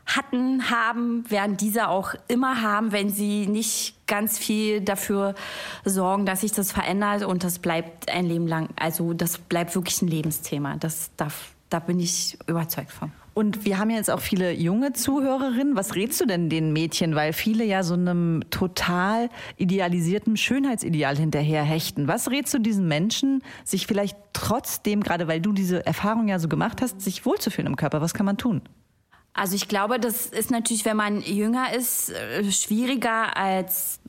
hatten, 0.06 0.70
haben, 0.70 1.30
werden 1.30 1.56
diese 1.56 1.88
auch 1.88 2.14
immer 2.28 2.62
haben, 2.62 2.92
wenn 2.92 3.10
sie 3.10 3.46
nicht 3.46 4.06
ganz 4.06 4.38
viel 4.38 4.80
dafür 4.80 5.34
sorgen, 5.84 6.26
dass 6.26 6.42
sich 6.42 6.52
das 6.52 6.72
verändert 6.72 7.24
und 7.24 7.44
das 7.44 7.58
bleibt 7.58 8.10
ein 8.10 8.26
Leben 8.26 8.46
lang. 8.46 8.68
Also 8.76 9.14
das 9.14 9.38
bleibt 9.38 9.74
wirklich 9.74 10.02
ein 10.02 10.08
Lebensthema. 10.08 10.76
Das 10.76 11.10
darf, 11.16 11.52
da 11.70 11.78
bin 11.78 12.00
ich 12.00 12.38
überzeugt 12.46 12.90
von. 12.90 13.12
Und 13.34 13.64
wir 13.64 13.78
haben 13.78 13.88
jetzt 13.88 14.10
auch 14.10 14.20
viele 14.20 14.52
junge 14.52 14.92
Zuhörerinnen. 14.92 15.74
Was 15.74 15.94
rätst 15.94 16.20
du 16.20 16.26
denn 16.26 16.50
den 16.50 16.74
Mädchen? 16.74 17.14
Weil 17.14 17.32
viele 17.32 17.64
ja 17.64 17.82
so 17.82 17.94
einem 17.94 18.42
total 18.50 19.30
idealisierten 19.56 20.36
Schönheitsideal 20.36 21.16
hinterher 21.16 21.62
hechten. 21.62 22.08
Was 22.08 22.30
rätst 22.30 22.52
du 22.52 22.58
diesen 22.58 22.88
Menschen, 22.88 23.42
sich 23.64 23.86
vielleicht 23.86 24.18
trotzdem, 24.34 25.02
gerade 25.02 25.28
weil 25.28 25.40
du 25.40 25.52
diese 25.52 25.86
Erfahrung 25.86 26.28
ja 26.28 26.38
so 26.38 26.48
gemacht 26.48 26.82
hast, 26.82 27.00
sich 27.00 27.24
wohlzufühlen 27.24 27.68
im 27.68 27.76
Körper? 27.76 28.02
Was 28.02 28.12
kann 28.12 28.26
man 28.26 28.36
tun? 28.36 28.60
Also 29.34 29.56
ich 29.56 29.66
glaube, 29.66 29.98
das 29.98 30.26
ist 30.26 30.50
natürlich, 30.50 30.84
wenn 30.84 30.96
man 30.96 31.22
jünger 31.22 31.74
ist, 31.74 32.10
äh, 32.10 32.50
schwieriger 32.50 33.36
als 33.36 34.00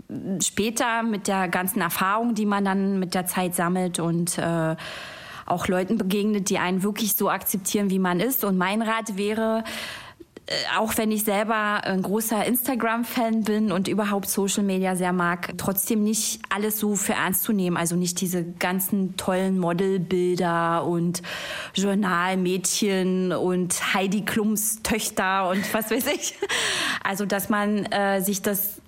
später 0.42 1.02
mit 1.04 1.28
der 1.28 1.48
ganzen 1.48 1.82
Erfahrung, 1.82 2.36
die 2.36 2.46
man 2.46 2.66
dann 2.66 3.00
mit 3.00 3.14
der 3.14 3.26
Zeit 3.26 3.56
sammelt 3.56 4.00
und 4.00 4.38
äh, 4.38 4.76
auch 5.46 5.68
Leuten 5.68 5.98
begegnet, 5.98 6.50
die 6.50 6.60
einen 6.60 6.84
wirklich 6.84 7.16
so 7.16 7.30
akzeptieren, 7.30 7.90
wie 7.90 8.00
man 8.00 8.20
ist. 8.20 8.44
Und 8.44 8.58
mein 8.58 8.82
Rat 8.82 9.18
wäre, 9.18 9.64
auch 10.78 10.98
wenn 10.98 11.12
ich 11.12 11.24
selber 11.24 11.86
ein 11.86 12.02
großer 12.02 12.46
Instagram-Fan 12.46 13.44
bin 13.44 13.72
und 13.72 13.88
überhaupt 13.88 14.28
Social 14.28 14.64
Media 14.64 14.96
sehr 14.98 15.14
mag, 15.14 15.54
trotzdem 15.58 16.04
nicht 16.04 16.42
alles 16.50 16.80
so 16.80 16.96
für 16.96 17.14
ernst 17.14 17.44
zu 17.44 17.54
nehmen. 17.54 17.78
Also 17.78 17.96
nicht 17.96 18.20
diese 18.20 18.44
ganzen 18.44 19.16
tollen 19.16 19.58
Modelbilder 19.58 20.86
und 20.86 21.22
Journalmädchen 21.74 23.32
und 23.32 23.94
Heidi 23.94 24.26
Klums 24.26 24.82
Töchter 24.84 25.50
und 25.50 25.74
was 25.74 25.92
weiß 25.92 26.08
ich. 26.08 26.36
Also 27.04 27.26
dass 27.26 27.48
man 27.50 27.86
äh, 27.86 28.22
sich 28.22 28.42
das 28.42 28.82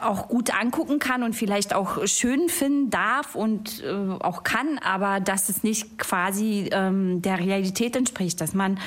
auch 0.00 0.28
gut 0.28 0.54
angucken 0.58 0.98
kann 0.98 1.22
und 1.22 1.34
vielleicht 1.34 1.74
auch 1.74 2.06
schön 2.06 2.48
finden 2.48 2.90
darf 2.90 3.34
und 3.34 3.82
äh, 3.82 3.92
auch 4.20 4.44
kann, 4.44 4.78
aber 4.78 5.20
dass 5.20 5.48
es 5.48 5.62
nicht 5.62 5.98
quasi 5.98 6.70
ähm, 6.72 7.22
der 7.22 7.38
Realität 7.38 7.96
entspricht, 7.96 8.40
dass 8.40 8.54
man 8.54 8.78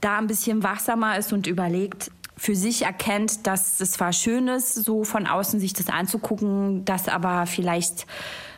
da 0.00 0.18
ein 0.18 0.26
bisschen 0.26 0.62
wachsamer 0.62 1.18
ist 1.18 1.32
und 1.32 1.46
überlegt, 1.46 2.10
für 2.36 2.54
sich 2.54 2.82
erkennt, 2.82 3.46
dass 3.46 3.80
es 3.80 3.92
zwar 3.92 4.12
schön 4.12 4.48
ist, 4.48 4.74
so 4.74 5.04
von 5.04 5.26
außen 5.26 5.58
sich 5.58 5.72
das 5.72 5.88
anzugucken, 5.88 6.84
dass 6.84 7.08
aber 7.08 7.46
vielleicht 7.46 8.06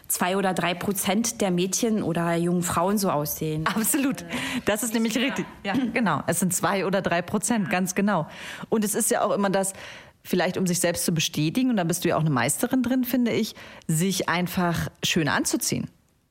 zwei 0.09 0.37
oder 0.37 0.55
drei 0.55 0.75
Prozent 0.75 1.41
der 1.41 1.51
Mädchen 1.51 2.03
oder 2.03 2.35
jungen 2.35 2.63
Frauen 2.63 2.99
so 2.99 3.11
aussehen. 3.11 3.67
Absolut. 3.67 4.25
Das 4.65 4.83
ist 4.83 4.95
nämlich 4.95 5.17
richtig. 5.17 5.47
Ja, 5.65 5.75
genau. 5.95 6.23
Es 6.27 6.41
sind 6.41 6.53
zwei 6.55 6.87
oder 6.87 7.03
drei 7.03 7.23
Prozent, 7.23 7.71
ganz 7.71 7.95
genau. 7.95 8.27
Und 8.69 8.85
es 8.85 8.95
ist 8.95 9.11
ja 9.11 9.23
auch 9.23 9.33
immer 9.33 9.51
das, 9.51 9.75
vielleicht 10.25 10.57
um 10.57 10.67
sich 10.67 10.81
selbst 10.81 11.05
zu 11.05 11.13
bestätigen, 11.13 11.71
und 11.71 11.77
da 11.77 11.85
bist 11.85 12.05
du 12.05 12.09
ja 12.09 12.17
auch 12.17 12.23
eine 12.23 12.31
Meisterin 12.31 12.83
drin, 12.83 13.05
finde 13.05 13.31
ich, 13.31 13.55
sich 13.87 14.29
einfach 14.29 14.89
schön 15.05 15.29
anzuziehen 15.29 15.89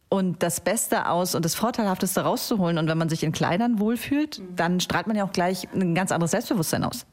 und 0.09 0.41
das 0.41 0.61
Beste 0.61 1.09
aus 1.09 1.35
und 1.35 1.43
das 1.43 1.55
Vorteilhafteste 1.55 2.21
rauszuholen. 2.21 2.77
Und 2.77 2.87
wenn 2.87 2.97
man 2.97 3.09
sich 3.09 3.23
in 3.23 3.31
Kleidern 3.31 3.79
wohlfühlt, 3.79 4.41
dann 4.55 4.79
strahlt 4.79 5.07
man 5.07 5.15
ja 5.15 5.25
auch 5.25 5.33
gleich 5.33 5.67
ein 5.73 5.95
ganz 5.95 6.11
anderes 6.11 6.31
Selbstbewusstsein 6.31 6.83
aus. 6.83 7.05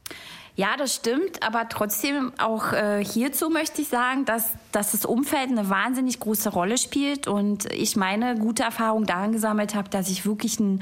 Ja, 0.57 0.77
das 0.77 0.95
stimmt, 0.95 1.43
aber 1.45 1.67
trotzdem 1.67 2.31
auch 2.37 2.71
äh, 2.71 3.03
hierzu 3.03 3.49
möchte 3.49 3.81
ich 3.81 3.89
sagen, 3.89 4.23
dass, 4.23 4.51
dass 4.71 4.93
das 4.93 5.03
Umfeld 5.03 5.49
eine 5.49 5.69
wahnsinnig 5.69 6.21
große 6.21 6.49
Rolle 6.49 6.77
spielt 6.77 7.27
und 7.27 7.69
ich 7.73 7.97
meine 7.97 8.35
gute 8.35 8.63
Erfahrung 8.63 9.05
daran 9.05 9.33
gesammelt 9.33 9.75
habe, 9.75 9.89
dass 9.89 10.09
ich 10.09 10.25
wirklich 10.25 10.57
einen, 10.61 10.81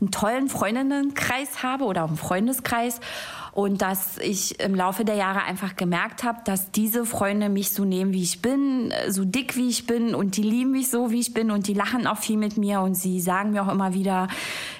einen 0.00 0.10
tollen 0.10 0.48
Freundinnenkreis 0.48 1.62
habe 1.62 1.84
oder 1.84 2.04
auch 2.04 2.08
einen 2.08 2.16
Freundeskreis 2.16 3.00
und 3.56 3.80
dass 3.80 4.18
ich 4.18 4.60
im 4.60 4.74
Laufe 4.74 5.06
der 5.06 5.14
Jahre 5.14 5.44
einfach 5.44 5.76
gemerkt 5.76 6.24
habe, 6.24 6.40
dass 6.44 6.72
diese 6.72 7.06
Freunde 7.06 7.48
mich 7.48 7.70
so 7.70 7.86
nehmen, 7.86 8.12
wie 8.12 8.22
ich 8.22 8.42
bin, 8.42 8.92
so 9.08 9.24
dick 9.24 9.56
wie 9.56 9.70
ich 9.70 9.86
bin 9.86 10.14
und 10.14 10.36
die 10.36 10.42
lieben 10.42 10.72
mich 10.72 10.90
so, 10.90 11.10
wie 11.10 11.20
ich 11.20 11.32
bin 11.32 11.50
und 11.50 11.66
die 11.66 11.72
lachen 11.72 12.06
auch 12.06 12.18
viel 12.18 12.36
mit 12.36 12.58
mir 12.58 12.82
und 12.82 12.94
sie 12.94 13.18
sagen 13.18 13.52
mir 13.52 13.62
auch 13.62 13.72
immer 13.72 13.94
wieder, 13.94 14.28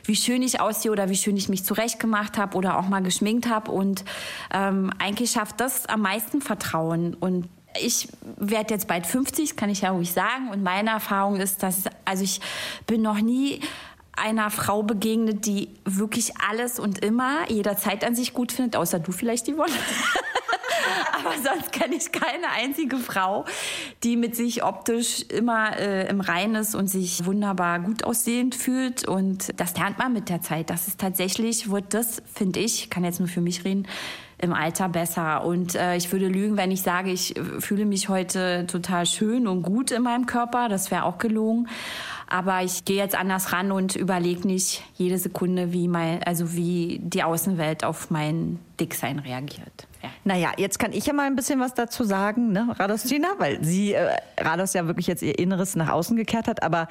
wie 0.05 0.15
schön 0.15 0.43
ich 0.43 0.61
aussehe 0.61 0.93
oder 0.93 1.09
wie 1.09 1.17
schön 1.17 1.39
ich 1.39 1.49
mich 1.49 1.65
zurechtgemacht 1.65 2.37
habe 2.37 2.55
oder 2.55 2.79
auch 2.79 2.87
mal 2.87 3.03
geschminkt 3.03 3.49
habe 3.49 3.71
und 3.71 4.05
ähm, 4.53 4.93
eigentlich 4.99 5.31
schafft 5.31 5.59
das 5.61 5.87
am 5.87 6.03
meisten 6.03 6.43
Vertrauen 6.43 7.15
und 7.15 7.49
ich 7.81 8.09
werde 8.37 8.75
jetzt 8.75 8.89
bald 8.89 9.07
50, 9.07 9.57
kann 9.57 9.71
ich 9.71 9.83
ja 9.83 9.91
ruhig 9.91 10.13
sagen. 10.13 10.49
Und 10.51 10.63
meine 10.63 10.91
Erfahrung 10.91 11.37
ist, 11.37 11.63
dass, 11.63 11.85
also 12.07 12.25
ich 12.25 12.41
bin 12.87 13.03
noch 13.03 13.21
nie 13.21 13.61
einer 14.17 14.51
Frau 14.51 14.83
begegnet, 14.83 15.47
die 15.47 15.69
wirklich 15.85 16.33
alles 16.49 16.79
und 16.79 17.05
immer 17.05 17.51
jederzeit 17.51 18.05
an 18.05 18.15
sich 18.15 18.33
gut 18.33 18.53
findet, 18.53 18.77
außer 18.77 18.99
du 18.99 19.13
vielleicht, 19.13 19.47
Yvonne. 19.47 19.73
Aber 21.13 21.35
sonst 21.43 21.73
kenne 21.73 21.97
ich 21.97 22.13
keine 22.13 22.51
einzige 22.51 22.97
Frau, 22.99 23.45
die 24.03 24.17
mit 24.17 24.37
sich 24.37 24.63
optisch 24.63 25.23
immer 25.23 25.77
äh, 25.77 26.09
im 26.09 26.21
Reinen 26.21 26.57
ist 26.57 26.75
und 26.75 26.89
sich 26.89 27.25
wunderbar 27.25 27.81
gut 27.81 28.05
aussehend 28.05 28.55
fühlt. 28.55 29.07
Und 29.07 29.59
das 29.61 29.77
lernt 29.77 29.99
man 29.99 30.13
mit 30.13 30.29
der 30.29 30.41
Zeit. 30.41 30.71
Das 30.71 30.89
ist 30.89 31.01
tatsächlich, 31.01 31.71
wird 31.71 31.95
das, 31.95 32.23
finde 32.33 32.61
ich, 32.61 32.91
kann 32.91 33.05
jetzt 33.05 33.19
nur 33.19 33.29
für 33.29 33.41
mich 33.41 33.65
reden, 33.65 33.87
im 34.39 34.53
Alter 34.53 34.89
besser. 34.89 35.45
Und 35.45 35.75
äh, 35.75 35.97
ich 35.97 36.13
würde 36.13 36.29
lügen, 36.29 36.57
wenn 36.57 36.71
ich 36.71 36.83
sage, 36.83 37.11
ich 37.11 37.35
fühle 37.59 37.87
mich 37.87 38.09
heute 38.09 38.67
total 38.67 39.07
schön 39.07 39.47
und 39.47 39.63
gut 39.63 39.91
in 39.91 40.03
meinem 40.03 40.27
Körper. 40.27 40.69
Das 40.69 40.91
wäre 40.91 41.05
auch 41.05 41.19
gelogen. 41.19 41.69
Aber 42.29 42.63
ich 42.63 42.85
gehe 42.85 42.97
jetzt 42.97 43.15
anders 43.15 43.53
ran 43.53 43.71
und 43.71 43.95
überlege 43.95 44.47
nicht 44.47 44.83
jede 44.95 45.19
Sekunde, 45.19 45.73
wie 45.73 45.87
mein, 45.87 46.23
also 46.25 46.55
wie 46.55 46.99
die 47.03 47.23
Außenwelt 47.23 47.85
auf 47.85 48.11
mein 48.11 48.59
Dicksein 48.81 49.21
reagiert. 49.21 49.87
Ja. 50.03 50.11
Naja, 50.25 50.53
jetzt 50.57 50.79
kann 50.79 50.93
ich 50.93 51.07
ja 51.07 51.13
mal 51.13 51.27
ein 51.27 51.37
bisschen 51.37 51.61
was 51.61 51.75
dazu 51.75 52.05
sagen, 52.05 52.53
ne, 52.53 52.75
Radostina, 52.79 53.29
weil 53.39 53.63
sie 53.65 53.93
äh, 53.93 54.17
Rados 54.39 54.73
ja 54.75 54.87
wirklich 54.87 55.07
jetzt 55.07 55.23
ihr 55.23 55.39
Inneres 55.39 55.77
nach 55.77 55.91
außen 55.91 56.17
gekehrt 56.17 56.49
hat, 56.49 56.63
aber 56.63 56.89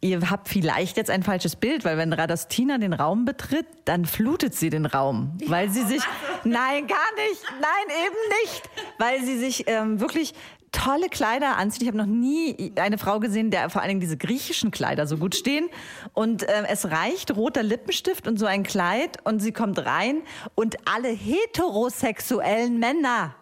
ihr 0.00 0.30
habt 0.30 0.48
vielleicht 0.48 0.96
jetzt 0.96 1.10
ein 1.10 1.22
falsches 1.22 1.56
Bild, 1.56 1.84
weil 1.84 1.98
wenn 1.98 2.12
Radostina 2.12 2.78
den 2.78 2.92
Raum 2.92 3.24
betritt, 3.24 3.66
dann 3.84 4.06
flutet 4.06 4.54
sie 4.54 4.70
den 4.70 4.86
Raum, 4.86 5.36
weil 5.46 5.70
sie 5.70 5.82
sich, 5.82 6.02
nein, 6.44 6.86
gar 6.86 7.12
nicht, 7.16 7.42
nein, 7.60 7.96
eben 8.06 8.42
nicht, 8.42 8.62
weil 8.98 9.22
sie 9.22 9.38
sich 9.38 9.64
ähm, 9.66 10.00
wirklich 10.00 10.34
tolle 10.74 11.08
Kleider 11.08 11.56
anzieht. 11.56 11.82
Ich 11.82 11.88
habe 11.88 11.98
noch 11.98 12.06
nie 12.06 12.72
eine 12.76 12.98
Frau 12.98 13.20
gesehen, 13.20 13.50
der 13.50 13.70
vor 13.70 13.80
allen 13.80 13.90
Dingen 13.90 14.00
diese 14.00 14.16
griechischen 14.16 14.70
Kleider 14.70 15.06
so 15.06 15.16
gut 15.16 15.34
stehen. 15.34 15.68
Und 16.12 16.42
äh, 16.42 16.64
es 16.68 16.90
reicht 16.90 17.34
roter 17.36 17.62
Lippenstift 17.62 18.26
und 18.26 18.38
so 18.38 18.46
ein 18.46 18.64
Kleid 18.64 19.18
und 19.24 19.40
sie 19.40 19.52
kommt 19.52 19.84
rein 19.84 20.22
und 20.54 20.76
alle 20.86 21.08
heterosexuellen 21.08 22.78
Männer 22.78 23.34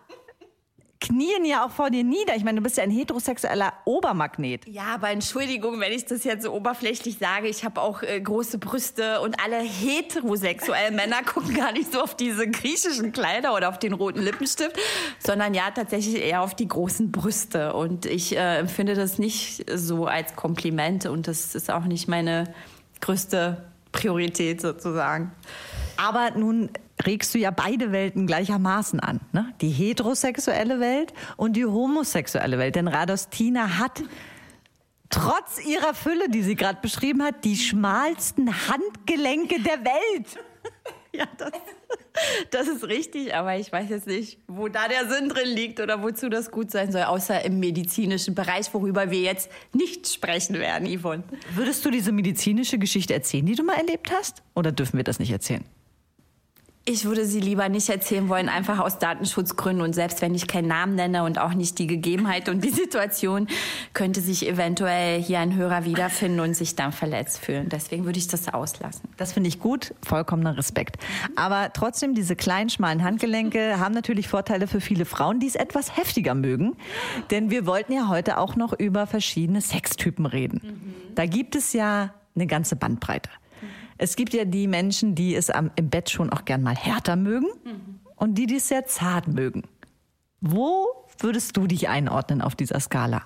knien 1.02 1.44
ja 1.44 1.66
auch 1.66 1.70
vor 1.70 1.90
dir 1.90 2.04
nieder. 2.04 2.36
Ich 2.36 2.44
meine, 2.44 2.58
du 2.58 2.62
bist 2.62 2.76
ja 2.76 2.84
ein 2.84 2.90
heterosexueller 2.90 3.72
Obermagnet. 3.84 4.66
Ja, 4.68 4.94
aber 4.94 5.10
Entschuldigung, 5.10 5.80
wenn 5.80 5.92
ich 5.92 6.04
das 6.06 6.22
jetzt 6.22 6.44
so 6.44 6.52
oberflächlich 6.52 7.18
sage. 7.18 7.48
Ich 7.48 7.64
habe 7.64 7.80
auch 7.80 8.02
äh, 8.02 8.20
große 8.20 8.58
Brüste 8.58 9.20
und 9.20 9.42
alle 9.42 9.58
heterosexuellen 9.58 10.94
Männer 10.94 11.22
gucken 11.26 11.54
gar 11.54 11.72
nicht 11.72 11.92
so 11.92 12.00
auf 12.00 12.16
diese 12.16 12.48
griechischen 12.48 13.12
Kleider 13.12 13.54
oder 13.54 13.68
auf 13.68 13.80
den 13.80 13.92
roten 13.92 14.22
Lippenstift, 14.22 14.76
sondern 15.18 15.54
ja 15.54 15.70
tatsächlich 15.72 16.22
eher 16.22 16.42
auf 16.42 16.54
die 16.54 16.68
großen 16.68 17.10
Brüste. 17.10 17.74
Und 17.74 18.06
ich 18.06 18.36
äh, 18.36 18.58
empfinde 18.58 18.94
das 18.94 19.18
nicht 19.18 19.68
so 19.74 20.06
als 20.06 20.36
Kompliment 20.36 21.06
und 21.06 21.26
das 21.26 21.56
ist 21.56 21.70
auch 21.70 21.84
nicht 21.84 22.06
meine 22.06 22.54
größte 23.00 23.64
Priorität 23.90 24.60
sozusagen. 24.60 25.32
Aber 25.96 26.30
nun 26.30 26.70
regst 27.06 27.34
du 27.34 27.38
ja 27.38 27.50
beide 27.50 27.92
Welten 27.92 28.26
gleichermaßen 28.26 29.00
an. 29.00 29.20
Ne? 29.32 29.52
Die 29.60 29.70
heterosexuelle 29.70 30.80
Welt 30.80 31.12
und 31.36 31.54
die 31.54 31.64
homosexuelle 31.64 32.58
Welt. 32.58 32.76
Denn 32.76 32.88
Radostina 32.88 33.78
hat 33.78 34.02
trotz 35.10 35.64
ihrer 35.64 35.94
Fülle, 35.94 36.28
die 36.28 36.42
sie 36.42 36.56
gerade 36.56 36.78
beschrieben 36.80 37.22
hat, 37.22 37.44
die 37.44 37.56
schmalsten 37.56 38.50
Handgelenke 38.68 39.60
der 39.60 39.84
Welt. 39.84 40.26
Ja, 41.14 41.26
das, 41.36 41.52
das 42.50 42.68
ist 42.68 42.84
richtig, 42.84 43.34
aber 43.34 43.58
ich 43.58 43.70
weiß 43.70 43.90
jetzt 43.90 44.06
nicht, 44.06 44.38
wo 44.48 44.68
da 44.68 44.88
der 44.88 45.10
Sinn 45.10 45.28
drin 45.28 45.48
liegt 45.48 45.78
oder 45.78 46.02
wozu 46.02 46.30
das 46.30 46.50
gut 46.50 46.70
sein 46.70 46.90
soll, 46.90 47.02
außer 47.02 47.44
im 47.44 47.60
medizinischen 47.60 48.34
Bereich, 48.34 48.72
worüber 48.72 49.10
wir 49.10 49.20
jetzt 49.20 49.50
nicht 49.74 50.08
sprechen 50.08 50.54
werden, 50.54 50.88
Yvonne. 50.88 51.22
Würdest 51.54 51.84
du 51.84 51.90
diese 51.90 52.12
medizinische 52.12 52.78
Geschichte 52.78 53.12
erzählen, 53.12 53.44
die 53.44 53.54
du 53.54 53.62
mal 53.62 53.76
erlebt 53.76 54.10
hast? 54.10 54.42
Oder 54.54 54.72
dürfen 54.72 54.96
wir 54.96 55.04
das 55.04 55.18
nicht 55.18 55.32
erzählen? 55.32 55.66
Ich 56.84 57.04
würde 57.04 57.24
sie 57.26 57.38
lieber 57.38 57.68
nicht 57.68 57.88
erzählen 57.88 58.28
wollen, 58.28 58.48
einfach 58.48 58.80
aus 58.80 58.98
Datenschutzgründen. 58.98 59.84
Und 59.84 59.92
selbst 59.92 60.20
wenn 60.20 60.34
ich 60.34 60.48
keinen 60.48 60.66
Namen 60.66 60.96
nenne 60.96 61.22
und 61.22 61.38
auch 61.38 61.54
nicht 61.54 61.78
die 61.78 61.86
Gegebenheit 61.86 62.48
und 62.48 62.64
die 62.64 62.70
Situation, 62.72 63.46
könnte 63.92 64.20
sich 64.20 64.48
eventuell 64.48 65.22
hier 65.22 65.38
ein 65.38 65.54
Hörer 65.54 65.84
wiederfinden 65.84 66.40
und 66.40 66.54
sich 66.54 66.74
dann 66.74 66.90
verletzt 66.90 67.38
fühlen. 67.38 67.68
Deswegen 67.68 68.04
würde 68.04 68.18
ich 68.18 68.26
das 68.26 68.52
auslassen. 68.52 69.08
Das 69.16 69.32
finde 69.32 69.48
ich 69.48 69.60
gut, 69.60 69.94
vollkommener 70.04 70.56
Respekt. 70.56 70.96
Aber 71.36 71.72
trotzdem, 71.72 72.16
diese 72.16 72.34
kleinen, 72.34 72.68
schmalen 72.68 73.04
Handgelenke 73.04 73.78
haben 73.78 73.94
natürlich 73.94 74.26
Vorteile 74.26 74.66
für 74.66 74.80
viele 74.80 75.04
Frauen, 75.04 75.38
die 75.38 75.46
es 75.46 75.54
etwas 75.54 75.96
heftiger 75.96 76.34
mögen. 76.34 76.76
Denn 77.30 77.50
wir 77.50 77.64
wollten 77.64 77.92
ja 77.92 78.08
heute 78.08 78.38
auch 78.38 78.56
noch 78.56 78.72
über 78.72 79.06
verschiedene 79.06 79.60
Sextypen 79.60 80.26
reden. 80.26 80.60
Mhm. 80.64 81.14
Da 81.14 81.26
gibt 81.26 81.54
es 81.54 81.74
ja 81.74 82.12
eine 82.34 82.48
ganze 82.48 82.74
Bandbreite. 82.74 83.30
Es 84.02 84.16
gibt 84.16 84.34
ja 84.34 84.44
die 84.44 84.66
Menschen, 84.66 85.14
die 85.14 85.36
es 85.36 85.48
am, 85.48 85.70
im 85.76 85.88
Bett 85.88 86.10
schon 86.10 86.32
auch 86.32 86.44
gern 86.44 86.60
mal 86.60 86.74
härter 86.74 87.14
mögen 87.14 87.46
mhm. 87.64 88.00
und 88.16 88.34
die, 88.34 88.46
die 88.46 88.56
es 88.56 88.66
sehr 88.66 88.84
zart 88.84 89.28
mögen. 89.28 89.62
Wo 90.40 90.88
würdest 91.20 91.56
du 91.56 91.68
dich 91.68 91.88
einordnen 91.88 92.42
auf 92.42 92.56
dieser 92.56 92.80
Skala? 92.80 93.22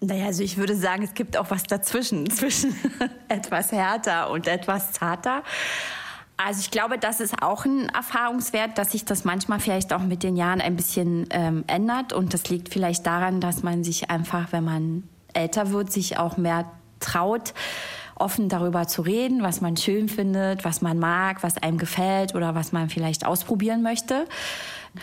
Naja, 0.00 0.26
also 0.26 0.42
ich 0.42 0.56
würde 0.56 0.74
sagen, 0.74 1.04
es 1.04 1.14
gibt 1.14 1.36
auch 1.36 1.52
was 1.52 1.62
dazwischen, 1.62 2.28
zwischen 2.30 2.74
etwas 3.28 3.70
härter 3.70 4.32
und 4.32 4.48
etwas 4.48 4.90
zarter. 4.90 5.44
Also 6.36 6.58
ich 6.58 6.72
glaube, 6.72 6.98
das 6.98 7.20
ist 7.20 7.40
auch 7.40 7.64
ein 7.64 7.88
Erfahrungswert, 7.90 8.78
dass 8.78 8.90
sich 8.90 9.04
das 9.04 9.24
manchmal 9.24 9.60
vielleicht 9.60 9.92
auch 9.92 10.02
mit 10.02 10.24
den 10.24 10.36
Jahren 10.36 10.60
ein 10.60 10.74
bisschen 10.74 11.28
ähm, 11.30 11.62
ändert. 11.68 12.12
Und 12.12 12.34
das 12.34 12.48
liegt 12.48 12.70
vielleicht 12.70 13.06
daran, 13.06 13.40
dass 13.40 13.62
man 13.62 13.84
sich 13.84 14.10
einfach, 14.10 14.50
wenn 14.50 14.64
man 14.64 15.04
älter 15.34 15.70
wird, 15.70 15.92
sich 15.92 16.18
auch 16.18 16.36
mehr 16.36 16.68
traut, 16.98 17.54
offen 18.20 18.48
darüber 18.48 18.86
zu 18.86 19.02
reden, 19.02 19.42
was 19.42 19.60
man 19.60 19.76
schön 19.76 20.08
findet, 20.08 20.64
was 20.64 20.82
man 20.82 20.98
mag, 20.98 21.42
was 21.42 21.56
einem 21.56 21.78
gefällt 21.78 22.34
oder 22.34 22.54
was 22.54 22.72
man 22.72 22.88
vielleicht 22.88 23.26
ausprobieren 23.26 23.82
möchte. 23.82 24.26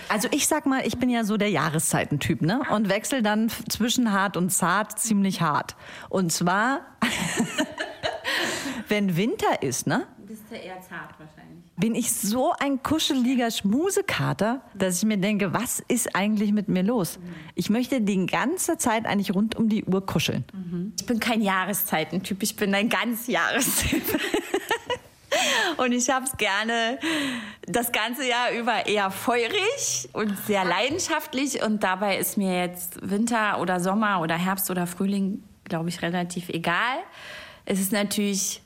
Also 0.09 0.27
ich 0.31 0.47
sag 0.47 0.65
mal, 0.65 0.85
ich 0.85 0.97
bin 0.97 1.09
ja 1.09 1.23
so 1.23 1.37
der 1.37 1.49
Jahreszeitentyp, 1.49 2.41
ne? 2.41 2.61
Und 2.71 2.89
wechsel 2.89 3.21
dann 3.21 3.49
zwischen 3.69 4.11
hart 4.11 4.35
und 4.35 4.49
zart 4.49 4.99
ziemlich 4.99 5.41
hart. 5.41 5.75
Und 6.09 6.31
zwar, 6.31 6.81
wenn 8.87 9.15
Winter 9.15 9.61
ist, 9.61 9.87
ne? 9.87 10.05
Bist 10.49 10.63
du 10.63 10.65
eher 10.65 10.79
zart 10.81 11.11
wahrscheinlich. 11.19 11.63
Bin 11.75 11.93
ich 11.93 12.11
so 12.11 12.53
ein 12.59 12.81
kuscheliger 12.81 13.51
Schmusekater, 13.51 14.61
dass 14.73 14.99
ich 14.99 15.05
mir 15.05 15.17
denke, 15.17 15.53
was 15.53 15.83
ist 15.87 16.15
eigentlich 16.15 16.53
mit 16.53 16.69
mir 16.69 16.83
los? 16.83 17.19
Ich 17.55 17.69
möchte 17.69 17.99
die 18.01 18.25
ganze 18.25 18.77
Zeit 18.77 19.05
eigentlich 19.05 19.35
rund 19.35 19.55
um 19.55 19.67
die 19.67 19.83
Uhr 19.83 20.05
kuscheln. 20.05 20.45
Ich 20.97 21.05
bin 21.05 21.19
kein 21.19 21.41
Jahreszeitentyp, 21.41 22.41
ich 22.43 22.55
bin 22.55 22.73
ein 22.73 22.87
ganz 22.87 23.27
Jahrestyp. 23.27 24.03
Und 25.77 25.91
ich 25.91 26.09
habe 26.09 26.25
es 26.25 26.35
gerne 26.37 26.97
das 27.63 27.91
ganze 27.91 28.27
Jahr 28.27 28.51
über 28.51 28.87
eher 28.87 29.11
feurig 29.11 30.09
und 30.13 30.35
sehr 30.47 30.65
leidenschaftlich. 30.65 31.61
Und 31.61 31.83
dabei 31.83 32.17
ist 32.17 32.37
mir 32.37 32.59
jetzt 32.59 32.97
Winter 33.07 33.59
oder 33.59 33.79
Sommer 33.79 34.21
oder 34.21 34.35
Herbst 34.35 34.71
oder 34.71 34.87
Frühling, 34.87 35.43
glaube 35.65 35.89
ich, 35.89 36.01
relativ 36.01 36.49
egal. 36.49 36.97
Es 37.65 37.79
ist 37.79 37.91
natürlich 37.91 38.61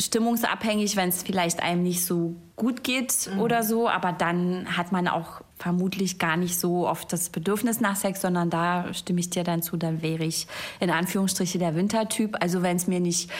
stimmungsabhängig, 0.00 0.96
wenn 0.96 1.08
es 1.08 1.22
vielleicht 1.22 1.62
einem 1.62 1.82
nicht 1.82 2.04
so 2.04 2.34
gut 2.56 2.82
geht 2.82 3.30
mhm. 3.32 3.40
oder 3.40 3.62
so. 3.62 3.88
Aber 3.88 4.12
dann 4.12 4.76
hat 4.76 4.92
man 4.92 5.08
auch 5.08 5.42
vermutlich 5.56 6.18
gar 6.18 6.36
nicht 6.36 6.58
so 6.58 6.88
oft 6.88 7.12
das 7.12 7.30
Bedürfnis 7.30 7.80
nach 7.80 7.96
Sex, 7.96 8.20
sondern 8.20 8.50
da 8.50 8.92
stimme 8.92 9.20
ich 9.20 9.30
dir 9.30 9.44
dann 9.44 9.62
zu, 9.62 9.76
dann 9.76 10.02
wäre 10.02 10.24
ich 10.24 10.46
in 10.80 10.90
Anführungsstriche 10.90 11.58
der 11.58 11.76
Wintertyp. 11.76 12.36
Also 12.40 12.62
wenn 12.62 12.76
es 12.76 12.86
mir 12.86 13.00
nicht 13.00 13.30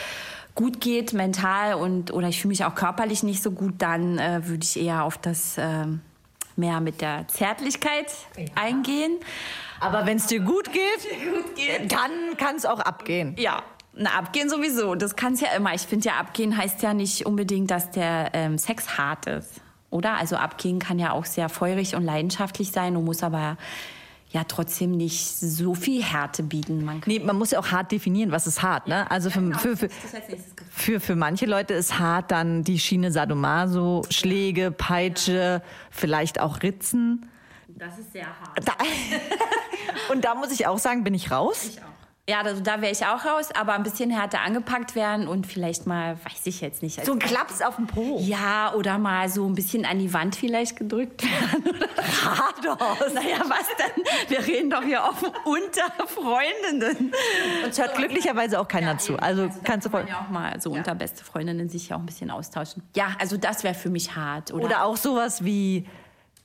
gut 0.55 0.81
geht, 0.81 1.13
mental 1.13 1.75
und 1.75 2.13
oder 2.13 2.29
ich 2.29 2.41
fühle 2.41 2.51
mich 2.51 2.65
auch 2.65 2.77
körperlich 2.77 3.25
nicht 3.25 3.43
so 3.43 3.51
gut, 3.51 3.75
dann 3.79 4.19
äh, 4.19 4.47
würde 4.47 4.63
ich 4.63 4.81
eher 4.81 5.03
auf 5.03 5.19
das 5.19 5.59
äh, 5.59 5.87
mehr 6.57 6.81
mit 6.81 7.01
der 7.01 7.27
Zärtlichkeit 7.27 8.07
ja. 8.37 8.45
eingehen. 8.55 9.19
Aber 9.81 10.07
wenn 10.07 10.17
es 10.17 10.29
dir 10.29 10.41
gut 10.41 10.71
geht, 10.73 11.93
dann 11.93 12.37
kann 12.37 12.57
es 12.57 12.65
auch 12.65 12.79
abgehen. 12.79 13.35
Ja, 13.37 13.63
na, 13.97 14.11
abgehen 14.19 14.49
sowieso. 14.49 14.95
Das 14.95 15.17
kann 15.17 15.35
es 15.35 15.41
ja 15.41 15.49
immer. 15.57 15.75
Ich 15.75 15.83
finde 15.83 16.09
ja, 16.09 16.15
abgehen 16.17 16.57
heißt 16.57 16.83
ja 16.83 16.95
nicht 16.95 17.27
unbedingt, 17.27 17.71
dass 17.71 17.91
der 17.91 18.31
ähm, 18.33 18.59
Sex 18.59 18.99
hart 18.99 19.27
ist. 19.27 19.61
Oder? 19.91 20.17
Also 20.17 20.37
abgehen 20.37 20.79
kann 20.79 20.99
ja 20.99 21.13
auch 21.13 21.25
sehr 21.25 21.49
feurig 21.49 21.95
und 21.95 22.03
leidenschaftlich 22.03 22.73
sein 22.73 22.97
und 22.97 23.05
muss 23.05 23.23
aber 23.23 23.57
ja 24.31 24.43
trotzdem 24.43 24.91
nicht 24.91 25.25
so 25.25 25.77
viel 25.77 26.03
Härte 26.03 26.43
bieten. 26.43 26.85
Man, 26.85 27.01
nee, 27.07 27.21
man 27.21 27.39
muss 27.39 27.53
ja 27.53 27.61
auch 27.61 27.69
hart 27.69 27.93
definieren, 27.93 28.33
was 28.33 28.49
ist 28.49 28.63
hart. 28.63 28.89
Ne? 28.89 29.09
Also 29.09 29.31
für, 29.31 29.41
genau, 29.41 29.59
für, 29.59 29.77
für, 29.77 29.89
für, 30.71 31.01
für 31.01 31.15
manche 31.15 31.47
Leute 31.47 31.75
ist 31.75 32.01
hart 32.01 32.33
dann 32.33 32.65
die 32.65 32.81
Schiene 32.81 33.13
Sadomaso, 33.13 34.03
Schläge, 34.11 34.73
Peitsche, 34.73 35.63
vielleicht 35.93 36.41
auch 36.41 36.63
Ritzen. 36.63 37.31
Das 37.69 37.97
ist 37.97 38.13
sehr 38.13 38.27
hart. 38.27 38.61
Da, 38.65 38.73
und 40.13 40.25
da 40.25 40.35
muss 40.35 40.51
ich 40.51 40.67
auch 40.67 40.79
sagen, 40.79 41.05
bin 41.05 41.15
ich 41.15 41.31
raus. 41.31 41.71
Ich 41.71 41.81
auch. 41.81 41.94
Ja, 42.26 42.40
also 42.40 42.62
da 42.62 42.81
wäre 42.81 42.90
ich 42.90 43.04
auch 43.04 43.23
raus, 43.26 43.50
aber 43.54 43.75
ein 43.75 43.83
bisschen 43.83 44.09
härter 44.09 44.40
angepackt 44.40 44.95
werden 44.95 45.28
und 45.28 45.47
vielleicht 45.47 45.87
mal, 45.87 46.16
weiß 46.25 46.47
ich 46.47 46.62
jetzt 46.62 46.83
nicht. 46.83 47.04
So 47.04 47.12
ein 47.12 47.19
Klaps 47.19 47.61
auf 47.61 47.76
dem 47.76 47.87
Po. 47.87 48.19
Ja, 48.19 48.73
oder 48.73 48.97
mal 48.97 49.28
so 49.28 49.47
ein 49.47 49.54
bisschen 49.54 49.85
an 49.85 49.99
die 49.99 50.11
Wand 50.14 50.35
vielleicht 50.35 50.76
gedrückt 50.76 51.23
werden. 51.23 51.64
Geradeaus. 51.97 53.12
Naja, 53.12 53.40
was 53.40 53.66
denn? 53.76 54.04
Wir 54.28 54.47
reden 54.47 54.71
doch 54.71 54.83
hier 54.83 55.02
offen 55.02 55.28
unter 55.45 56.07
Freundinnen. 56.07 57.12
Und 57.62 57.71
es 57.71 57.78
hört 57.78 57.90
so, 57.90 57.97
glücklicherweise 57.97 58.59
auch 58.59 58.69
keiner 58.69 58.93
ja, 58.93 58.99
zu. 58.99 59.19
Also, 59.19 59.43
also 59.43 59.61
kannst 59.62 59.87
du 59.87 59.90
voll. 59.90 60.07
ja 60.09 60.21
auch 60.21 60.31
mal 60.31 60.59
so 60.62 60.73
ja. 60.73 60.78
unter 60.78 60.95
beste 60.95 61.23
Freundinnen 61.25 61.69
sich 61.69 61.90
ja 61.90 61.97
auch 61.97 62.00
ein 62.00 62.07
bisschen 62.07 62.31
austauschen. 62.31 62.83
Ja, 62.97 63.09
also 63.19 63.37
das 63.37 63.64
wäre 63.64 63.75
für 63.75 63.90
mich 63.90 64.16
hart. 64.16 64.50
Oder, 64.50 64.64
oder 64.64 64.85
auch 64.85 64.97
sowas 64.97 65.45
wie 65.45 65.87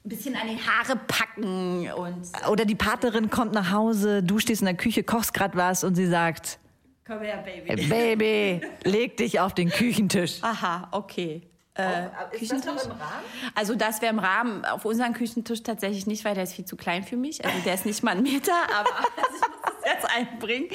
ein 0.05 0.09
bisschen 0.09 0.35
an 0.35 0.47
die 0.47 0.57
Haare 0.57 0.95
packen 0.95 1.91
und. 1.91 2.31
Oder 2.49 2.65
die 2.65 2.75
Partnerin 2.75 3.29
kommt 3.29 3.53
nach 3.53 3.71
Hause, 3.71 4.23
du 4.23 4.39
stehst 4.39 4.61
in 4.61 4.65
der 4.65 4.77
Küche, 4.77 5.03
kochst 5.03 5.33
gerade 5.33 5.57
was 5.57 5.83
und 5.83 5.95
sie 5.95 6.07
sagt. 6.07 6.59
Komm 7.05 7.21
her, 7.21 7.43
Baby. 7.43 7.87
Baby, 7.87 8.61
leg 8.83 9.17
dich 9.17 9.39
auf 9.39 9.53
den 9.53 9.69
Küchentisch. 9.69 10.43
Aha, 10.43 10.87
okay. 10.91 11.41
Äh, 11.73 12.09
Küchentisch? 12.31 12.65
Das 12.65 12.89
also 13.55 13.75
das 13.75 14.01
wäre 14.01 14.13
im 14.13 14.19
Rahmen 14.19 14.65
auf 14.65 14.85
unseren 14.85 15.13
Küchentisch 15.13 15.63
tatsächlich 15.63 16.07
nicht, 16.07 16.25
weil 16.25 16.35
der 16.35 16.43
ist 16.43 16.53
viel 16.53 16.65
zu 16.65 16.75
klein 16.75 17.03
für 17.03 17.15
mich. 17.15 17.43
Also 17.43 17.57
der 17.63 17.73
ist 17.73 17.85
nicht 17.85 18.03
mal 18.03 18.11
ein 18.11 18.23
Meter, 18.23 18.53
aber 18.77 18.89
also 18.97 19.45
jetzt 19.93 20.07
einbringen. 20.09 20.69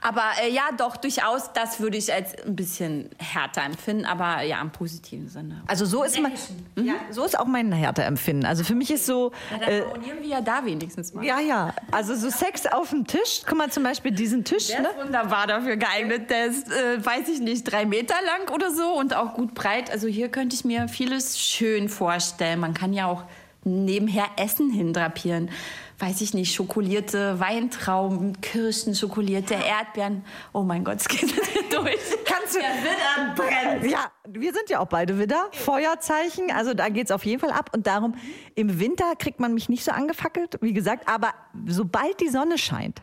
Aber 0.00 0.24
äh, 0.42 0.50
ja, 0.52 0.64
doch, 0.76 0.96
durchaus, 0.96 1.52
das 1.52 1.80
würde 1.80 1.96
ich 1.96 2.12
als 2.12 2.34
ein 2.44 2.56
bisschen 2.56 3.10
härter 3.18 3.62
empfinden, 3.64 4.04
aber 4.04 4.42
ja, 4.42 4.60
im 4.60 4.70
positiven 4.70 5.28
Sinne. 5.28 5.62
Also 5.66 5.84
so 5.84 6.02
ist, 6.02 6.20
man, 6.20 6.32
mhm. 6.74 6.84
ja, 6.84 6.94
so 7.10 7.24
ist 7.24 7.38
auch 7.38 7.46
mein 7.46 7.72
härter 7.72 8.04
Empfinden. 8.04 8.44
Also 8.44 8.64
für 8.64 8.74
mich 8.74 8.90
ist 8.90 9.06
so... 9.06 9.32
Ja, 9.50 9.58
dann 9.58 9.68
äh, 9.68 9.82
wir 10.22 10.26
ja 10.26 10.40
da 10.40 10.64
wenigstens 10.64 11.12
mal. 11.14 11.24
Ja, 11.24 11.40
ja. 11.40 11.74
Also 11.90 12.14
so 12.14 12.30
Sex 12.30 12.66
auf 12.66 12.90
dem 12.90 13.06
Tisch. 13.06 13.42
Guck 13.46 13.58
mal 13.58 13.70
zum 13.70 13.82
Beispiel 13.82 14.12
diesen 14.12 14.44
Tisch. 14.44 14.68
Der 14.68 14.80
ne? 14.80 14.88
ist 14.88 15.04
wunderbar 15.04 15.46
dafür 15.46 15.76
geeignet. 15.76 16.30
Der 16.30 16.46
ist, 16.46 16.70
äh, 16.70 17.04
weiß 17.04 17.28
ich 17.28 17.40
nicht, 17.40 17.64
drei 17.64 17.86
Meter 17.86 18.16
lang 18.24 18.54
oder 18.54 18.70
so 18.70 18.92
und 18.98 19.14
auch 19.14 19.34
gut 19.34 19.54
breit. 19.54 19.90
Also 19.90 20.06
hier 20.06 20.28
könnte 20.28 20.54
ich 20.54 20.64
mir 20.64 20.88
vieles 20.88 21.38
schön 21.38 21.88
vorstellen. 21.88 22.60
Man 22.60 22.74
kann 22.74 22.92
ja 22.92 23.06
auch 23.06 23.24
nebenher 23.64 24.26
Essen 24.36 24.70
hindrapieren. 24.70 25.50
Weiß 25.98 26.20
ich 26.20 26.34
nicht, 26.34 26.54
schokolierte 26.54 27.40
Weintrauben, 27.40 28.38
Kirschen, 28.42 28.94
schokolierte 28.94 29.54
Erdbeeren. 29.54 30.24
Oh 30.52 30.62
mein 30.62 30.84
Gott, 30.84 30.96
es 31.00 31.08
geht 31.08 31.22
durch. 31.72 31.96
Kannst 32.26 32.54
du. 32.54 32.58
Der 32.60 32.68
Widder 32.82 33.34
brennt. 33.34 33.90
Ja, 33.90 34.10
wir 34.28 34.52
sind 34.52 34.68
ja 34.68 34.80
auch 34.80 34.88
beide 34.88 35.18
Widder. 35.18 35.48
Feuerzeichen. 35.52 36.50
Also 36.54 36.74
da 36.74 36.90
geht 36.90 37.06
es 37.06 37.10
auf 37.10 37.24
jeden 37.24 37.40
Fall 37.40 37.50
ab. 37.50 37.70
Und 37.74 37.86
darum, 37.86 38.14
im 38.54 38.78
Winter 38.78 39.14
kriegt 39.18 39.40
man 39.40 39.54
mich 39.54 39.70
nicht 39.70 39.84
so 39.84 39.90
angefackelt, 39.90 40.58
wie 40.60 40.74
gesagt. 40.74 41.08
Aber 41.08 41.32
sobald 41.66 42.20
die 42.20 42.28
Sonne 42.28 42.58
scheint, 42.58 43.00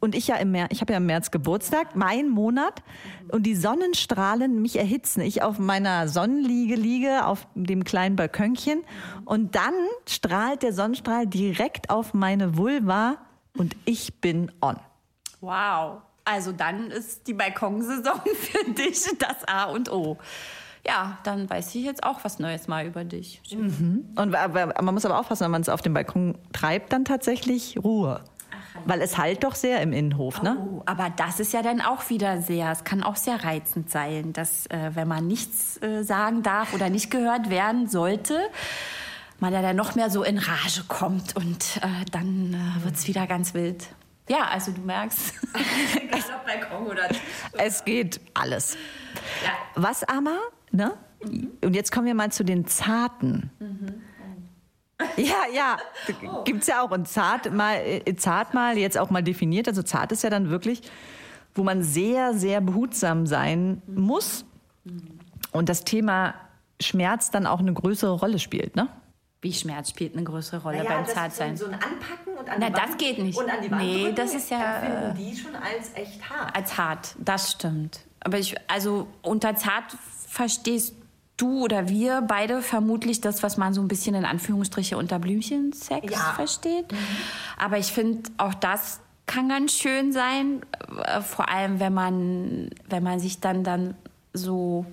und 0.00 0.14
ich 0.14 0.28
ja 0.28 0.36
im 0.36 0.52
März, 0.52 0.70
ich 0.72 0.80
habe 0.80 0.92
ja 0.92 0.98
im 0.98 1.06
März 1.06 1.30
Geburtstag, 1.30 1.96
mein 1.96 2.28
Monat 2.28 2.82
und 3.28 3.44
die 3.44 3.54
Sonnenstrahlen 3.54 4.62
mich 4.62 4.76
erhitzen. 4.76 5.20
Ich 5.20 5.42
auf 5.42 5.58
meiner 5.58 6.08
Sonnenliege 6.08 6.74
liege, 6.74 7.26
auf 7.26 7.46
dem 7.54 7.84
kleinen 7.84 8.16
Balkönchen 8.16 8.82
und 9.24 9.54
dann 9.54 9.74
strahlt 10.08 10.62
der 10.62 10.72
Sonnenstrahl 10.72 11.26
direkt 11.26 11.90
auf 11.90 12.14
meine 12.14 12.56
Vulva 12.56 13.18
und 13.56 13.76
ich 13.84 14.20
bin 14.20 14.52
on. 14.60 14.76
Wow. 15.40 16.02
Also 16.24 16.52
dann 16.52 16.90
ist 16.90 17.26
die 17.26 17.34
Balkonsaison 17.34 18.20
für 18.34 18.70
dich 18.72 19.04
das 19.18 19.46
A 19.46 19.64
und 19.64 19.90
O. 19.90 20.18
Ja, 20.86 21.18
dann 21.24 21.50
weiß 21.50 21.74
ich 21.74 21.84
jetzt 21.84 22.04
auch 22.04 22.22
was 22.22 22.38
Neues 22.38 22.68
mal 22.68 22.86
über 22.86 23.04
dich. 23.04 23.42
Mhm. 23.52 24.06
Und 24.14 24.30
man 24.30 24.94
muss 24.94 25.04
aber 25.04 25.18
aufpassen, 25.18 25.44
wenn 25.44 25.50
man 25.50 25.62
es 25.62 25.68
auf 25.68 25.82
dem 25.82 25.92
Balkon 25.92 26.38
treibt, 26.52 26.92
dann 26.92 27.04
tatsächlich 27.04 27.78
Ruhe. 27.82 28.22
Weil 28.84 29.00
es 29.02 29.18
halt 29.18 29.44
doch 29.44 29.54
sehr 29.54 29.80
im 29.82 29.92
Innenhof, 29.92 30.42
ne? 30.42 30.56
Oh, 30.58 30.82
aber 30.86 31.10
das 31.10 31.40
ist 31.40 31.52
ja 31.52 31.62
dann 31.62 31.80
auch 31.80 32.08
wieder 32.10 32.40
sehr, 32.42 32.72
es 32.72 32.84
kann 32.84 33.02
auch 33.02 33.16
sehr 33.16 33.44
reizend 33.44 33.90
sein, 33.90 34.32
dass 34.32 34.66
äh, 34.66 34.90
wenn 34.94 35.08
man 35.08 35.26
nichts 35.26 35.80
äh, 35.82 36.02
sagen 36.02 36.42
darf 36.42 36.74
oder 36.74 36.90
nicht 36.90 37.10
gehört 37.10 37.50
werden 37.50 37.88
sollte, 37.88 38.38
man 39.40 39.52
ja 39.52 39.62
dann 39.62 39.76
noch 39.76 39.94
mehr 39.94 40.10
so 40.10 40.22
in 40.22 40.38
Rage 40.38 40.84
kommt 40.88 41.36
und 41.36 41.78
äh, 41.82 42.04
dann 42.10 42.54
äh, 42.54 42.84
wird 42.84 42.96
es 42.96 43.06
wieder 43.06 43.26
ganz 43.26 43.54
wild. 43.54 43.88
Ja, 44.28 44.48
also 44.48 44.72
du 44.72 44.80
merkst, 44.82 45.32
egal 45.96 46.20
ob 46.36 46.44
Balkon 46.44 46.86
oder... 46.86 47.08
Es 47.56 47.84
geht 47.84 48.20
alles. 48.34 48.76
Ja. 49.42 49.52
Was 49.74 50.04
aber, 50.04 50.38
ne? 50.70 50.92
Mhm. 51.24 51.52
Und 51.62 51.74
jetzt 51.74 51.92
kommen 51.92 52.06
wir 52.06 52.14
mal 52.14 52.30
zu 52.30 52.44
den 52.44 52.66
Zarten. 52.66 53.50
Mhm. 53.58 54.02
Ja, 55.16 55.46
ja, 55.52 55.76
oh. 56.26 56.44
gibt's 56.44 56.66
ja 56.66 56.82
auch. 56.82 56.90
Und 56.90 57.08
zart 57.08 57.52
mal, 57.52 57.76
äh, 57.76 58.16
zart 58.16 58.54
mal 58.54 58.76
jetzt 58.76 58.98
auch 58.98 59.10
mal 59.10 59.22
definiert. 59.22 59.68
Also 59.68 59.82
zart 59.82 60.12
ist 60.12 60.22
ja 60.22 60.30
dann 60.30 60.50
wirklich, 60.50 60.82
wo 61.54 61.62
man 61.62 61.82
sehr, 61.82 62.34
sehr 62.34 62.60
behutsam 62.60 63.26
sein 63.26 63.82
muss. 63.86 64.44
Und 65.52 65.68
das 65.68 65.84
Thema 65.84 66.34
Schmerz 66.80 67.30
dann 67.30 67.46
auch 67.46 67.60
eine 67.60 67.72
größere 67.72 68.12
Rolle 68.12 68.38
spielt, 68.38 68.76
ne? 68.76 68.88
Wie 69.40 69.52
Schmerz 69.52 69.90
spielt 69.90 70.14
eine 70.14 70.24
größere 70.24 70.62
Rolle 70.62 70.78
naja, 70.78 70.96
beim 70.96 71.06
Zartsein? 71.06 71.56
So 71.56 71.66
ein 71.66 71.74
Anpacken 71.74 72.34
und 72.36 72.48
an 72.48 72.56
Na, 72.58 72.70
die 72.70 72.74
Wand, 72.74 72.88
das 72.88 72.96
geht 72.96 73.18
nicht. 73.18 73.38
Und 73.38 73.48
an 73.48 73.62
die 73.62 73.70
Wand 73.70 73.82
nee, 73.82 74.02
drücken, 74.02 74.16
das 74.16 74.34
ist 74.34 74.50
ja 74.50 74.78
empfinden 74.80 75.14
die 75.16 75.36
schon 75.36 75.54
als 75.54 75.94
echt 75.94 76.28
hart. 76.28 76.56
Als 76.56 76.76
hart, 76.76 77.14
das 77.18 77.52
stimmt. 77.52 78.00
Aber 78.20 78.38
ich, 78.38 78.56
also 78.68 79.06
unter 79.22 79.54
zart 79.54 79.96
verstehst 80.26 80.94
du 81.38 81.64
oder 81.64 81.88
wir 81.88 82.20
beide 82.20 82.60
vermutlich 82.60 83.22
das, 83.22 83.42
was 83.42 83.56
man 83.56 83.72
so 83.72 83.80
ein 83.80 83.88
bisschen 83.88 84.14
in 84.14 84.26
Anführungsstriche 84.26 84.98
unter 84.98 85.18
Blümchensex 85.18 86.12
ja. 86.12 86.32
versteht. 86.34 86.92
Mhm. 86.92 86.98
Aber 87.56 87.78
ich 87.78 87.92
finde, 87.92 88.28
auch 88.36 88.54
das 88.54 89.00
kann 89.26 89.48
ganz 89.48 89.72
schön 89.72 90.12
sein, 90.12 90.62
äh, 91.04 91.20
vor 91.22 91.48
allem 91.48 91.80
wenn 91.80 91.94
man, 91.94 92.70
wenn 92.88 93.02
man 93.02 93.20
sich 93.20 93.40
dann, 93.40 93.64
dann 93.64 93.94
so 94.32 94.84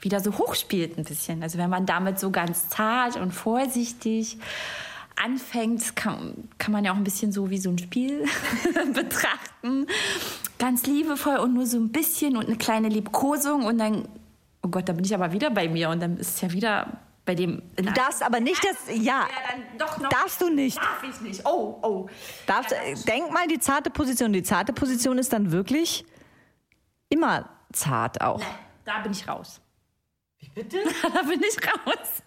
wieder 0.00 0.20
so 0.20 0.38
hochspielt 0.38 0.96
ein 0.98 1.04
bisschen. 1.04 1.42
Also 1.42 1.58
wenn 1.58 1.70
man 1.70 1.86
damit 1.86 2.18
so 2.18 2.30
ganz 2.30 2.68
zart 2.68 3.16
und 3.16 3.32
vorsichtig 3.32 4.38
anfängt, 5.22 5.96
kann, 5.96 6.48
kann 6.56 6.72
man 6.72 6.84
ja 6.84 6.92
auch 6.92 6.96
ein 6.96 7.04
bisschen 7.04 7.32
so 7.32 7.50
wie 7.50 7.58
so 7.58 7.68
ein 7.68 7.78
Spiel 7.78 8.24
betrachten. 8.94 9.86
Ganz 10.58 10.86
liebevoll 10.86 11.36
und 11.36 11.52
nur 11.52 11.66
so 11.66 11.76
ein 11.76 11.90
bisschen 11.90 12.36
und 12.36 12.46
eine 12.46 12.56
kleine 12.56 12.88
Liebkosung 12.88 13.64
und 13.64 13.78
dann 13.78 14.08
oh 14.62 14.68
Gott, 14.68 14.88
da 14.88 14.92
bin 14.92 15.04
ich 15.04 15.14
aber 15.14 15.32
wieder 15.32 15.50
bei 15.50 15.68
mir 15.68 15.90
und 15.90 16.00
dann 16.00 16.16
ist 16.16 16.36
es 16.36 16.40
ja 16.40 16.52
wieder 16.52 17.00
bei 17.24 17.34
dem. 17.34 17.62
Du 17.76 17.84
darfst 17.92 18.22
aber 18.22 18.40
nicht 18.40 18.62
das, 18.64 18.96
ja, 18.96 19.28
darfst 20.10 20.40
du 20.40 20.50
nicht. 20.50 20.78
Darf 20.78 21.02
ich 21.02 21.20
nicht. 21.20 21.46
Oh, 21.46 21.78
oh. 21.82 22.08
Darfst, 22.46 22.72
ja, 22.72 22.78
denk 23.06 23.32
mal 23.32 23.46
die 23.46 23.58
zarte 23.58 23.90
Position. 23.90 24.32
Die 24.32 24.42
zarte 24.42 24.72
Position 24.72 25.18
ist 25.18 25.32
dann 25.32 25.52
wirklich 25.52 26.04
immer 27.08 27.48
zart 27.72 28.20
auch. 28.20 28.38
Nee, 28.38 28.44
da 28.84 29.00
bin 29.00 29.12
ich 29.12 29.28
raus. 29.28 29.60
Wie 30.38 30.48
bitte? 30.48 30.78
da 31.14 31.22
bin 31.22 31.40
ich 31.42 31.56
raus. 31.66 32.22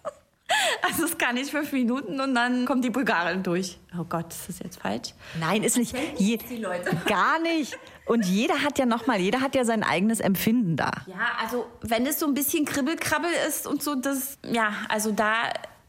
Also 0.82 1.04
es 1.04 1.18
kann 1.18 1.34
nicht 1.34 1.50
fünf 1.50 1.72
Minuten 1.72 2.20
und 2.20 2.34
dann 2.34 2.66
kommt 2.66 2.84
die 2.84 2.90
Bulgarin 2.90 3.42
durch. 3.42 3.78
Oh 3.98 4.04
Gott, 4.04 4.32
ist 4.32 4.48
das 4.48 4.58
jetzt 4.60 4.80
falsch? 4.80 5.14
Nein, 5.40 5.62
ist 5.62 5.76
nicht. 5.76 5.96
Je, 6.18 6.36
die 6.36 6.58
Leute. 6.58 6.94
Gar 7.06 7.40
nicht. 7.40 7.76
Und 8.06 8.26
jeder 8.26 8.62
hat 8.62 8.78
ja 8.78 8.86
nochmal, 8.86 9.20
jeder 9.20 9.40
hat 9.40 9.54
ja 9.54 9.64
sein 9.64 9.82
eigenes 9.82 10.20
Empfinden 10.20 10.76
da. 10.76 10.90
Ja, 11.06 11.32
also 11.40 11.66
wenn 11.80 12.06
es 12.06 12.18
so 12.18 12.26
ein 12.26 12.34
bisschen 12.34 12.64
Kribbelkrabbel 12.64 13.30
ist 13.48 13.66
und 13.66 13.82
so, 13.82 13.94
das, 13.94 14.38
ja, 14.46 14.74
also 14.88 15.10
da 15.10 15.34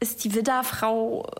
ist 0.00 0.24
die 0.24 0.34
Widderfrau, 0.34 1.30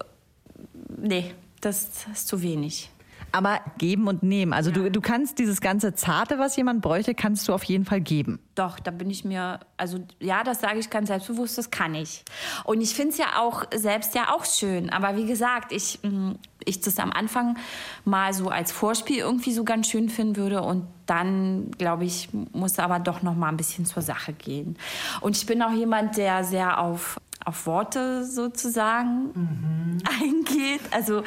nee, 0.96 1.34
das 1.60 1.88
ist 2.12 2.28
zu 2.28 2.42
wenig. 2.42 2.90
Aber 3.36 3.60
geben 3.76 4.08
und 4.08 4.22
nehmen. 4.22 4.54
Also 4.54 4.70
ja. 4.70 4.76
du, 4.76 4.90
du 4.90 5.00
kannst 5.02 5.38
dieses 5.38 5.60
ganze 5.60 5.94
Zarte, 5.94 6.38
was 6.38 6.56
jemand 6.56 6.80
bräuchte, 6.80 7.14
kannst 7.14 7.46
du 7.48 7.52
auf 7.52 7.64
jeden 7.64 7.84
Fall 7.84 8.00
geben. 8.00 8.38
Doch, 8.54 8.80
da 8.80 8.90
bin 8.90 9.10
ich 9.10 9.26
mir, 9.26 9.60
also 9.76 9.98
ja, 10.20 10.42
das 10.42 10.62
sage 10.62 10.78
ich 10.78 10.88
ganz 10.88 11.08
selbstbewusst, 11.08 11.58
das 11.58 11.70
kann 11.70 11.94
ich. 11.94 12.24
Und 12.64 12.80
ich 12.80 12.94
finde 12.94 13.10
es 13.10 13.18
ja 13.18 13.38
auch 13.38 13.64
selbst 13.74 14.14
ja 14.14 14.30
auch 14.34 14.46
schön. 14.46 14.88
Aber 14.88 15.16
wie 15.16 15.26
gesagt, 15.26 15.70
ich, 15.72 15.98
mm, 16.02 16.32
ich 16.64 16.80
das 16.80 16.98
am 16.98 17.12
Anfang 17.12 17.58
mal 18.06 18.32
so 18.32 18.48
als 18.48 18.72
Vorspiel 18.72 19.18
irgendwie 19.18 19.52
so 19.52 19.64
ganz 19.64 19.88
schön 19.88 20.08
finden 20.08 20.36
würde 20.36 20.62
und 20.62 20.86
dann, 21.04 21.70
glaube 21.72 22.06
ich, 22.06 22.30
muss 22.32 22.78
aber 22.78 22.98
doch 22.98 23.20
noch 23.20 23.34
mal 23.34 23.48
ein 23.48 23.58
bisschen 23.58 23.84
zur 23.84 24.00
Sache 24.00 24.32
gehen. 24.32 24.78
Und 25.20 25.36
ich 25.36 25.44
bin 25.44 25.60
auch 25.62 25.72
jemand, 25.72 26.16
der 26.16 26.42
sehr 26.42 26.80
auf, 26.80 27.20
auf 27.44 27.66
Worte 27.66 28.24
sozusagen 28.24 29.30
mhm. 29.34 29.98
eingeht. 30.22 30.80
Also 30.90 31.22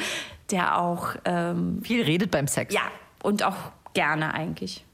der 0.52 0.80
auch 0.80 1.16
ähm, 1.26 1.82
viel 1.84 2.04
redet 2.04 2.32
beim 2.32 2.48
Sex. 2.48 2.74
Ja, 2.74 2.82
und 3.24 3.44
auch 3.44 3.56
gerne 3.94 4.34
eigentlich. 4.34 4.86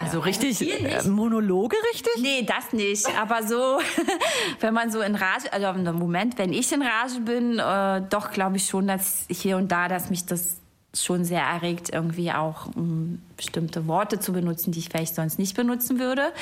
Also 0.00 0.18
ja, 0.18 0.24
richtig 0.24 0.60
äh, 0.62 1.08
Monologe, 1.08 1.76
richtig? 1.92 2.22
Nee, 2.22 2.46
das 2.46 2.72
nicht. 2.72 3.06
Aber 3.18 3.42
so, 3.42 3.80
wenn 4.60 4.72
man 4.72 4.92
so 4.92 5.00
in 5.00 5.16
Rage, 5.16 5.52
also 5.52 5.66
im 5.66 5.96
Moment, 5.96 6.38
wenn 6.38 6.52
ich 6.52 6.72
in 6.72 6.82
Rage 6.82 7.20
bin, 7.20 7.58
äh, 7.58 8.02
doch 8.08 8.30
glaube 8.30 8.58
ich 8.58 8.66
schon, 8.66 8.86
dass 8.86 9.26
hier 9.28 9.56
und 9.56 9.72
da, 9.72 9.88
dass 9.88 10.08
mich 10.08 10.24
das 10.24 10.58
schon 10.94 11.24
sehr 11.24 11.42
erregt, 11.42 11.90
irgendwie 11.92 12.30
auch 12.32 12.66
um, 12.68 12.76
ähm, 12.76 13.22
bestimmte 13.36 13.88
Worte 13.88 14.20
zu 14.20 14.32
benutzen, 14.32 14.70
die 14.70 14.78
ich 14.78 14.88
vielleicht 14.88 15.16
sonst 15.16 15.38
nicht 15.38 15.56
benutzen 15.56 15.98
würde. 15.98 16.32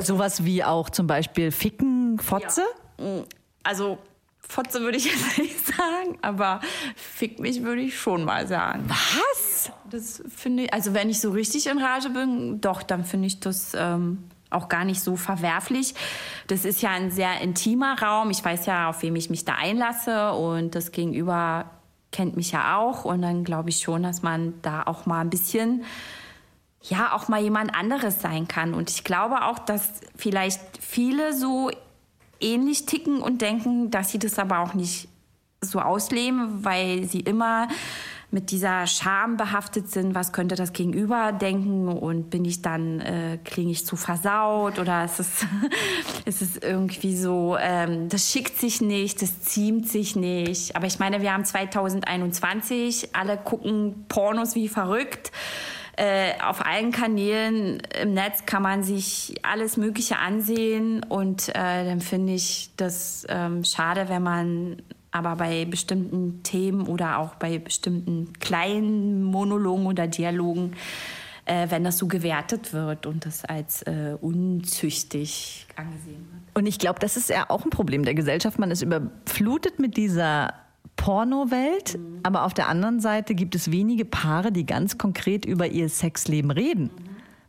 Sowas 0.00 0.44
wie 0.44 0.62
auch 0.62 0.88
zum 0.88 1.08
Beispiel 1.08 1.50
Ficken, 1.50 2.20
Fotze? 2.20 2.62
Ja. 3.00 3.24
Also 3.64 3.98
Fotze 4.48 4.80
würde 4.80 4.96
ich 4.96 5.04
jetzt 5.04 5.38
nicht 5.38 5.66
sagen, 5.66 6.18
aber 6.22 6.60
Fick 6.96 7.38
mich 7.38 7.62
würde 7.62 7.82
ich 7.82 7.98
schon 7.98 8.24
mal 8.24 8.46
sagen. 8.46 8.88
Was? 8.88 9.70
Das 9.90 10.22
finde 10.34 10.64
ich, 10.64 10.72
also 10.72 10.94
wenn 10.94 11.10
ich 11.10 11.20
so 11.20 11.30
richtig 11.30 11.66
in 11.66 11.78
Rage 11.78 12.10
bin, 12.10 12.60
doch, 12.60 12.82
dann 12.82 13.04
finde 13.04 13.26
ich 13.26 13.40
das 13.40 13.74
ähm, 13.74 14.24
auch 14.50 14.68
gar 14.68 14.84
nicht 14.84 15.00
so 15.00 15.16
verwerflich. 15.16 15.94
Das 16.46 16.64
ist 16.64 16.80
ja 16.82 16.90
ein 16.90 17.10
sehr 17.10 17.40
intimer 17.40 18.00
Raum. 18.00 18.30
Ich 18.30 18.44
weiß 18.44 18.66
ja, 18.66 18.88
auf 18.88 19.02
wem 19.02 19.16
ich 19.16 19.30
mich 19.30 19.44
da 19.44 19.54
einlasse 19.54 20.32
und 20.32 20.74
das 20.74 20.92
Gegenüber 20.92 21.70
kennt 22.10 22.36
mich 22.36 22.52
ja 22.52 22.78
auch 22.78 23.04
und 23.04 23.20
dann 23.20 23.44
glaube 23.44 23.68
ich 23.68 23.80
schon, 23.80 24.02
dass 24.02 24.22
man 24.22 24.54
da 24.62 24.82
auch 24.84 25.04
mal 25.04 25.20
ein 25.20 25.30
bisschen 25.30 25.84
ja 26.80 27.12
auch 27.12 27.28
mal 27.28 27.42
jemand 27.42 27.74
anderes 27.74 28.22
sein 28.22 28.48
kann 28.48 28.72
und 28.72 28.88
ich 28.88 29.04
glaube 29.04 29.44
auch, 29.44 29.58
dass 29.58 30.00
vielleicht 30.16 30.60
viele 30.80 31.34
so 31.34 31.70
ähnlich 32.40 32.86
ticken 32.86 33.20
und 33.20 33.42
denken, 33.42 33.90
dass 33.90 34.10
sie 34.10 34.18
das 34.18 34.38
aber 34.38 34.60
auch 34.60 34.74
nicht 34.74 35.08
so 35.60 35.80
ausleben, 35.80 36.64
weil 36.64 37.04
sie 37.04 37.20
immer 37.20 37.68
mit 38.30 38.50
dieser 38.50 38.86
Scham 38.86 39.38
behaftet 39.38 39.90
sind, 39.90 40.14
was 40.14 40.32
könnte 40.32 40.54
das 40.54 40.74
Gegenüber 40.74 41.32
denken 41.32 41.88
und 41.88 42.28
bin 42.28 42.44
ich 42.44 42.60
dann, 42.60 43.00
äh, 43.00 43.38
klinge 43.42 43.70
ich 43.70 43.86
zu 43.86 43.96
versaut 43.96 44.78
oder 44.78 45.04
ist 45.04 45.18
es, 45.18 45.46
ist 46.26 46.42
es 46.56 46.56
irgendwie 46.58 47.16
so, 47.16 47.56
ähm, 47.58 48.10
das 48.10 48.30
schickt 48.30 48.58
sich 48.58 48.82
nicht, 48.82 49.22
das 49.22 49.40
ziemt 49.40 49.88
sich 49.88 50.14
nicht. 50.14 50.76
Aber 50.76 50.86
ich 50.86 50.98
meine, 50.98 51.22
wir 51.22 51.32
haben 51.32 51.46
2021, 51.46 53.14
alle 53.14 53.38
gucken 53.38 54.04
Pornos 54.08 54.54
wie 54.54 54.68
verrückt. 54.68 55.32
Äh, 56.00 56.40
auf 56.40 56.64
allen 56.64 56.92
Kanälen 56.92 57.82
im 58.00 58.14
Netz 58.14 58.46
kann 58.46 58.62
man 58.62 58.84
sich 58.84 59.34
alles 59.42 59.76
Mögliche 59.76 60.18
ansehen 60.18 61.02
und 61.02 61.48
äh, 61.48 61.52
dann 61.54 62.00
finde 62.00 62.34
ich 62.34 62.70
das 62.76 63.26
ähm, 63.28 63.64
schade, 63.64 64.08
wenn 64.08 64.22
man 64.22 64.80
aber 65.10 65.34
bei 65.34 65.64
bestimmten 65.64 66.44
Themen 66.44 66.86
oder 66.86 67.18
auch 67.18 67.34
bei 67.34 67.58
bestimmten 67.58 68.32
kleinen 68.34 69.24
Monologen 69.24 69.86
oder 69.86 70.06
Dialogen, 70.06 70.76
äh, 71.46 71.68
wenn 71.68 71.82
das 71.82 71.98
so 71.98 72.06
gewertet 72.06 72.72
wird 72.72 73.04
und 73.04 73.26
das 73.26 73.44
als 73.44 73.82
äh, 73.82 74.16
unzüchtig 74.20 75.66
angesehen 75.74 76.28
wird. 76.30 76.56
Und 76.56 76.66
ich 76.66 76.78
glaube, 76.78 77.00
das 77.00 77.16
ist 77.16 77.28
ja 77.28 77.50
auch 77.50 77.64
ein 77.64 77.70
Problem 77.70 78.04
der 78.04 78.14
Gesellschaft. 78.14 78.60
Man 78.60 78.70
ist 78.70 78.82
überflutet 78.82 79.80
mit 79.80 79.96
dieser 79.96 80.54
Pornowelt, 80.98 81.96
mhm. 81.96 82.20
aber 82.24 82.44
auf 82.44 82.52
der 82.52 82.68
anderen 82.68 83.00
Seite 83.00 83.34
gibt 83.34 83.54
es 83.54 83.70
wenige 83.70 84.04
Paare, 84.04 84.52
die 84.52 84.66
ganz 84.66 84.98
konkret 84.98 85.46
über 85.46 85.68
ihr 85.68 85.88
Sexleben 85.88 86.50
reden. 86.50 86.90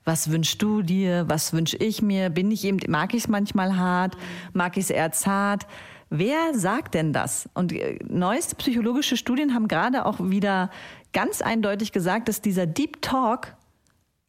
Was 0.05 0.31
wünschst 0.31 0.61
du 0.61 0.81
dir? 0.81 1.25
Was 1.27 1.51
wünsche 1.51 1.75
ich 1.75 2.01
mir? 2.01 2.29
Bin 2.29 2.51
ich 2.51 2.63
eben, 2.63 2.79
mag 2.87 3.13
ich 3.13 3.23
es 3.23 3.27
manchmal 3.27 3.75
hart? 3.75 4.15
Mag 4.53 4.77
ich 4.77 4.85
es 4.85 4.89
eher 4.91 5.11
zart? 5.11 5.67
Wer 6.09 6.53
sagt 6.53 6.93
denn 6.93 7.11
das? 7.11 7.49
Und 7.53 7.73
äh, 7.73 7.99
neueste 8.07 8.55
psychologische 8.55 9.17
Studien 9.17 9.53
haben 9.53 9.67
gerade 9.67 10.05
auch 10.05 10.19
wieder 10.19 10.69
ganz 11.11 11.41
eindeutig 11.41 11.91
gesagt, 11.91 12.29
dass 12.29 12.41
dieser 12.41 12.65
Deep 12.65 13.01
Talk 13.01 13.55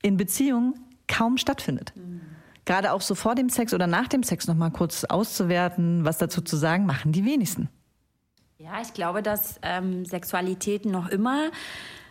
in 0.02 0.16
Beziehungen 0.16 0.74
kaum 1.08 1.36
stattfindet. 1.36 1.92
Mhm. 1.94 2.20
Gerade 2.64 2.92
auch 2.92 3.00
so 3.00 3.14
vor 3.14 3.34
dem 3.34 3.48
Sex 3.48 3.74
oder 3.74 3.86
nach 3.86 4.08
dem 4.08 4.22
Sex 4.22 4.46
nochmal 4.46 4.70
kurz 4.70 5.04
auszuwerten, 5.04 6.04
was 6.04 6.18
dazu 6.18 6.40
zu 6.40 6.56
sagen, 6.56 6.86
machen 6.86 7.12
die 7.12 7.24
wenigsten. 7.24 7.68
Ja, 8.62 8.82
ich 8.82 8.92
glaube, 8.92 9.22
dass 9.22 9.58
ähm, 9.62 10.04
Sexualität 10.04 10.84
noch 10.84 11.08
immer 11.08 11.50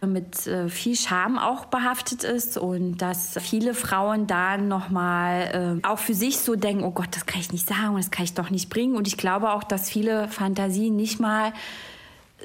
mit 0.01 0.47
äh, 0.47 0.67
viel 0.67 0.95
Scham 0.95 1.37
auch 1.37 1.65
behaftet 1.65 2.23
ist 2.23 2.57
und 2.57 2.97
dass 2.97 3.37
viele 3.39 3.75
Frauen 3.75 4.25
da 4.25 4.57
nochmal 4.57 5.79
äh, 5.83 5.87
auch 5.87 5.99
für 5.99 6.15
sich 6.15 6.39
so 6.39 6.55
denken, 6.55 6.83
oh 6.83 6.89
Gott, 6.89 7.09
das 7.11 7.27
kann 7.27 7.39
ich 7.39 7.51
nicht 7.51 7.67
sagen, 7.67 7.97
das 7.97 8.09
kann 8.09 8.23
ich 8.23 8.33
doch 8.33 8.49
nicht 8.49 8.71
bringen. 8.71 8.95
Und 8.95 9.07
ich 9.07 9.15
glaube 9.15 9.51
auch, 9.51 9.63
dass 9.63 9.91
viele 9.91 10.27
Fantasien 10.27 10.95
nicht 10.95 11.19
mal 11.19 11.53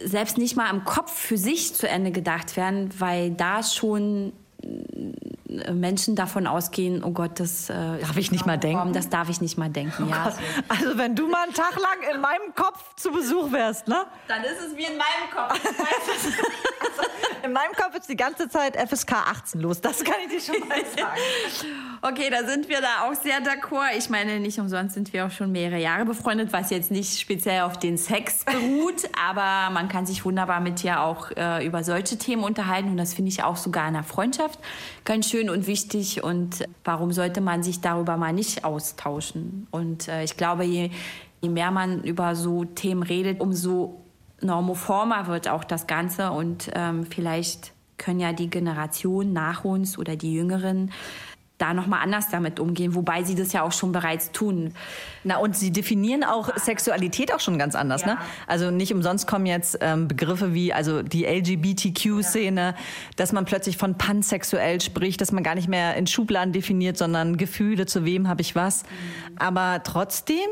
selbst 0.04 0.36
nicht 0.36 0.54
mal 0.54 0.68
im 0.68 0.84
Kopf 0.84 1.10
für 1.10 1.38
sich 1.38 1.74
zu 1.74 1.88
Ende 1.88 2.10
gedacht 2.10 2.58
werden, 2.58 2.90
weil 2.98 3.30
da 3.30 3.62
schon 3.62 4.34
Menschen 5.72 6.16
davon 6.16 6.46
ausgehen, 6.46 7.04
oh 7.04 7.10
Gott, 7.10 7.38
das 7.38 7.70
äh, 7.70 7.74
darf 7.74 8.16
ich 8.16 8.32
nicht 8.32 8.46
mal 8.46 8.58
denken. 8.58 8.92
Das 8.92 9.08
darf 9.08 9.28
ich 9.28 9.40
nicht 9.40 9.56
mal 9.56 9.70
denken, 9.70 10.04
oh 10.08 10.10
ja. 10.10 10.32
Also 10.68 10.98
wenn 10.98 11.14
du 11.14 11.28
mal 11.28 11.44
einen 11.44 11.54
Tag 11.54 11.76
lang 11.76 12.14
in 12.14 12.20
meinem 12.20 12.54
Kopf 12.54 12.94
zu 12.96 13.10
Besuch 13.12 13.52
wärst, 13.52 13.86
ne? 13.88 14.04
Dann 14.28 14.42
ist 14.42 14.60
es 14.60 14.76
wie 14.76 14.84
in 14.84 14.96
meinem 14.96 15.30
Kopf. 15.32 15.52
also, 15.52 17.08
in 17.44 17.52
meinem 17.52 17.72
Kopf 17.72 17.94
ist 17.96 18.08
die 18.08 18.16
ganze 18.16 18.48
Zeit 18.48 18.76
FSK 18.76 19.12
18 19.12 19.60
los. 19.60 19.80
Das 19.80 20.02
kann 20.02 20.14
ich 20.24 20.44
dir 20.44 20.54
schon 20.54 20.68
mal 20.68 20.78
sagen. 20.78 21.20
okay, 22.02 22.30
da 22.30 22.44
sind 22.44 22.68
wir 22.68 22.80
da 22.80 23.06
auch 23.06 23.14
sehr 23.14 23.40
d'accord. 23.42 23.96
Ich 23.96 24.10
meine, 24.10 24.40
nicht 24.40 24.58
umsonst 24.58 24.94
sind 24.94 25.12
wir 25.12 25.26
auch 25.26 25.30
schon 25.30 25.52
mehrere 25.52 25.78
Jahre 25.78 26.04
befreundet, 26.04 26.52
was 26.52 26.70
jetzt 26.70 26.90
nicht 26.90 27.20
speziell 27.20 27.62
auf 27.62 27.78
den 27.78 27.98
Sex 27.98 28.44
beruht, 28.44 29.08
aber 29.28 29.72
man 29.72 29.88
kann 29.88 30.06
sich 30.06 30.24
wunderbar 30.24 30.60
mit 30.60 30.82
dir 30.82 31.00
auch 31.00 31.30
äh, 31.36 31.64
über 31.66 31.84
solche 31.84 32.18
Themen 32.18 32.44
unterhalten 32.44 32.88
und 32.90 32.96
das 32.96 33.14
finde 33.14 33.30
ich 33.30 33.42
auch 33.42 33.56
sogar 33.56 33.88
in 33.88 33.94
der 33.94 34.04
Freundschaft 34.04 34.53
ganz 35.04 35.28
schön 35.28 35.50
und 35.50 35.66
wichtig 35.66 36.22
und 36.22 36.66
warum 36.84 37.12
sollte 37.12 37.40
man 37.40 37.62
sich 37.62 37.80
darüber 37.80 38.16
mal 38.16 38.32
nicht 38.32 38.64
austauschen? 38.64 39.66
Und 39.70 40.08
äh, 40.08 40.24
ich 40.24 40.36
glaube, 40.36 40.64
je, 40.64 40.90
je 41.40 41.48
mehr 41.48 41.70
man 41.70 42.02
über 42.02 42.34
so 42.34 42.64
Themen 42.64 43.02
redet, 43.02 43.40
umso 43.40 44.00
normoformer 44.40 45.26
wird 45.26 45.48
auch 45.48 45.64
das 45.64 45.86
Ganze 45.86 46.30
und 46.30 46.70
ähm, 46.74 47.06
vielleicht 47.06 47.72
können 47.96 48.20
ja 48.20 48.32
die 48.32 48.50
Generationen 48.50 49.32
nach 49.32 49.64
uns 49.64 49.98
oder 49.98 50.16
die 50.16 50.34
Jüngeren 50.34 50.90
da 51.58 51.72
nochmal 51.72 52.00
anders 52.02 52.28
damit 52.30 52.58
umgehen, 52.58 52.94
wobei 52.94 53.22
sie 53.22 53.36
das 53.36 53.52
ja 53.52 53.62
auch 53.62 53.72
schon 53.72 53.92
bereits 53.92 54.32
tun. 54.32 54.74
Na, 55.22 55.36
und 55.36 55.56
sie 55.56 55.70
definieren 55.70 56.24
auch 56.24 56.56
Sexualität 56.56 57.32
auch 57.32 57.38
schon 57.38 57.58
ganz 57.58 57.76
anders, 57.76 58.04
ne? 58.04 58.12
ja. 58.12 58.14
ne? 58.14 58.20
Also 58.48 58.70
nicht 58.72 58.92
umsonst 58.92 59.28
kommen 59.28 59.46
jetzt 59.46 59.78
ähm, 59.80 60.08
Begriffe 60.08 60.52
wie, 60.52 60.72
also 60.72 61.02
die 61.02 61.24
LGBTQ-Szene, 61.24 62.60
ja. 62.60 62.74
dass 63.16 63.32
man 63.32 63.44
plötzlich 63.44 63.76
von 63.76 63.96
pansexuell 63.96 64.80
spricht, 64.80 65.20
dass 65.20 65.30
man 65.30 65.44
gar 65.44 65.54
nicht 65.54 65.68
mehr 65.68 65.94
in 65.94 66.08
Schubladen 66.08 66.52
definiert, 66.52 66.98
sondern 66.98 67.36
Gefühle, 67.36 67.86
zu 67.86 68.04
wem 68.04 68.28
habe 68.28 68.42
ich 68.42 68.56
was. 68.56 68.82
Mhm. 68.82 69.38
Aber 69.38 69.82
trotzdem 69.84 70.48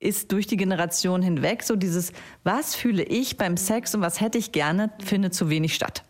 ist 0.00 0.30
durch 0.30 0.46
die 0.46 0.56
Generation 0.56 1.22
hinweg 1.22 1.62
so 1.62 1.74
dieses, 1.74 2.12
was 2.44 2.74
fühle 2.74 3.02
ich 3.02 3.36
beim 3.36 3.56
Sex 3.56 3.94
und 3.94 4.02
was 4.02 4.20
hätte 4.20 4.38
ich 4.38 4.52
gerne, 4.52 4.90
findet 5.02 5.34
zu 5.34 5.48
wenig 5.48 5.74
statt. 5.74 6.04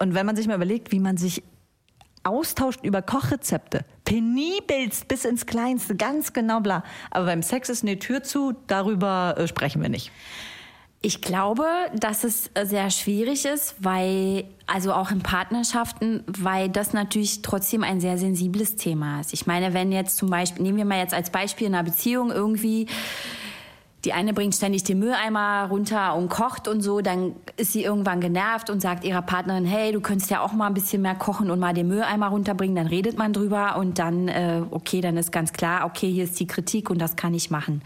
Und 0.00 0.14
wenn 0.14 0.26
man 0.26 0.34
sich 0.34 0.46
mal 0.46 0.54
überlegt, 0.54 0.92
wie 0.92 1.00
man 1.00 1.16
sich 1.16 1.42
austauscht 2.28 2.80
über 2.84 3.02
Kochrezepte. 3.02 3.84
Penibelst 4.04 5.08
bis 5.08 5.24
ins 5.24 5.46
Kleinste, 5.46 5.96
ganz 5.96 6.32
genau 6.32 6.60
bla. 6.60 6.84
Aber 7.10 7.26
beim 7.26 7.42
Sex 7.42 7.68
ist 7.68 7.82
eine 7.82 7.98
Tür 7.98 8.22
zu, 8.22 8.54
darüber 8.66 9.34
äh, 9.36 9.48
sprechen 9.48 9.82
wir 9.82 9.88
nicht. 9.88 10.12
Ich 11.00 11.20
glaube, 11.20 11.64
dass 11.94 12.24
es 12.24 12.50
sehr 12.64 12.90
schwierig 12.90 13.44
ist, 13.44 13.76
weil, 13.78 14.44
also 14.66 14.92
auch 14.92 15.12
in 15.12 15.20
Partnerschaften, 15.20 16.24
weil 16.26 16.68
das 16.68 16.92
natürlich 16.92 17.42
trotzdem 17.42 17.84
ein 17.84 18.00
sehr 18.00 18.18
sensibles 18.18 18.74
Thema 18.74 19.20
ist. 19.20 19.32
Ich 19.32 19.46
meine, 19.46 19.74
wenn 19.74 19.92
jetzt 19.92 20.16
zum 20.16 20.28
Beispiel, 20.28 20.64
nehmen 20.64 20.76
wir 20.76 20.84
mal 20.84 20.98
jetzt 20.98 21.14
als 21.14 21.30
Beispiel 21.30 21.68
in 21.68 21.74
einer 21.76 21.84
Beziehung 21.84 22.32
irgendwie 22.32 22.88
die 24.04 24.12
eine 24.12 24.32
bringt 24.32 24.54
ständig 24.54 24.84
den 24.84 25.00
Mülleimer 25.00 25.66
runter 25.70 26.14
und 26.14 26.28
kocht 26.28 26.68
und 26.68 26.82
so, 26.82 27.00
dann 27.00 27.34
ist 27.56 27.72
sie 27.72 27.82
irgendwann 27.82 28.20
genervt 28.20 28.70
und 28.70 28.80
sagt 28.80 29.04
ihrer 29.04 29.22
Partnerin, 29.22 29.64
hey, 29.64 29.90
du 29.90 30.00
könntest 30.00 30.30
ja 30.30 30.40
auch 30.40 30.52
mal 30.52 30.68
ein 30.68 30.74
bisschen 30.74 31.02
mehr 31.02 31.16
kochen 31.16 31.50
und 31.50 31.58
mal 31.58 31.74
den 31.74 31.88
Mülleimer 31.88 32.28
runterbringen, 32.28 32.76
dann 32.76 32.86
redet 32.86 33.18
man 33.18 33.32
drüber 33.32 33.76
und 33.76 33.98
dann, 33.98 34.28
äh, 34.28 34.62
okay, 34.70 35.00
dann 35.00 35.16
ist 35.16 35.32
ganz 35.32 35.52
klar, 35.52 35.84
okay, 35.84 36.10
hier 36.10 36.24
ist 36.24 36.38
die 36.38 36.46
Kritik 36.46 36.90
und 36.90 36.98
das 36.98 37.16
kann 37.16 37.34
ich 37.34 37.50
machen. 37.50 37.82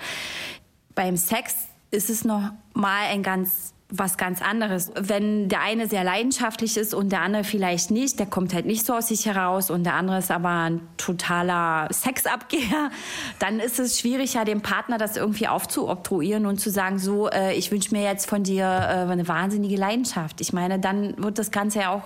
Beim 0.94 1.16
Sex 1.16 1.54
ist 1.90 2.10
es 2.10 2.24
noch 2.24 2.50
mal 2.74 3.06
ein 3.10 3.22
ganz 3.22 3.72
was 3.94 4.16
ganz 4.16 4.40
anderes. 4.40 4.90
Wenn 4.98 5.50
der 5.50 5.60
eine 5.60 5.86
sehr 5.86 6.02
leidenschaftlich 6.02 6.78
ist 6.78 6.94
und 6.94 7.12
der 7.12 7.20
andere 7.20 7.44
vielleicht 7.44 7.90
nicht, 7.90 8.18
der 8.18 8.26
kommt 8.26 8.54
halt 8.54 8.64
nicht 8.64 8.86
so 8.86 8.94
aus 8.94 9.08
sich 9.08 9.26
heraus 9.26 9.70
und 9.70 9.84
der 9.84 9.94
andere 9.94 10.18
ist 10.18 10.30
aber 10.30 10.48
ein 10.48 10.80
totaler 10.96 11.88
Sexabgeher, 11.92 12.90
dann 13.38 13.60
ist 13.60 13.78
es 13.78 14.00
schwierig, 14.00 14.32
ja 14.32 14.44
dem 14.44 14.62
Partner 14.62 14.96
das 14.96 15.18
irgendwie 15.18 15.46
aufzuobtruieren 15.46 16.46
und 16.46 16.58
zu 16.58 16.70
sagen, 16.70 16.98
so, 16.98 17.28
äh, 17.28 17.52
ich 17.54 17.70
wünsche 17.70 17.94
mir 17.94 18.02
jetzt 18.02 18.28
von 18.28 18.42
dir 18.42 18.64
äh, 18.64 19.12
eine 19.12 19.28
wahnsinnige 19.28 19.76
Leidenschaft. 19.76 20.40
Ich 20.40 20.54
meine, 20.54 20.78
dann 20.78 21.22
wird 21.22 21.38
das 21.38 21.50
Ganze 21.50 21.80
ja 21.80 21.90
auch, 21.90 22.02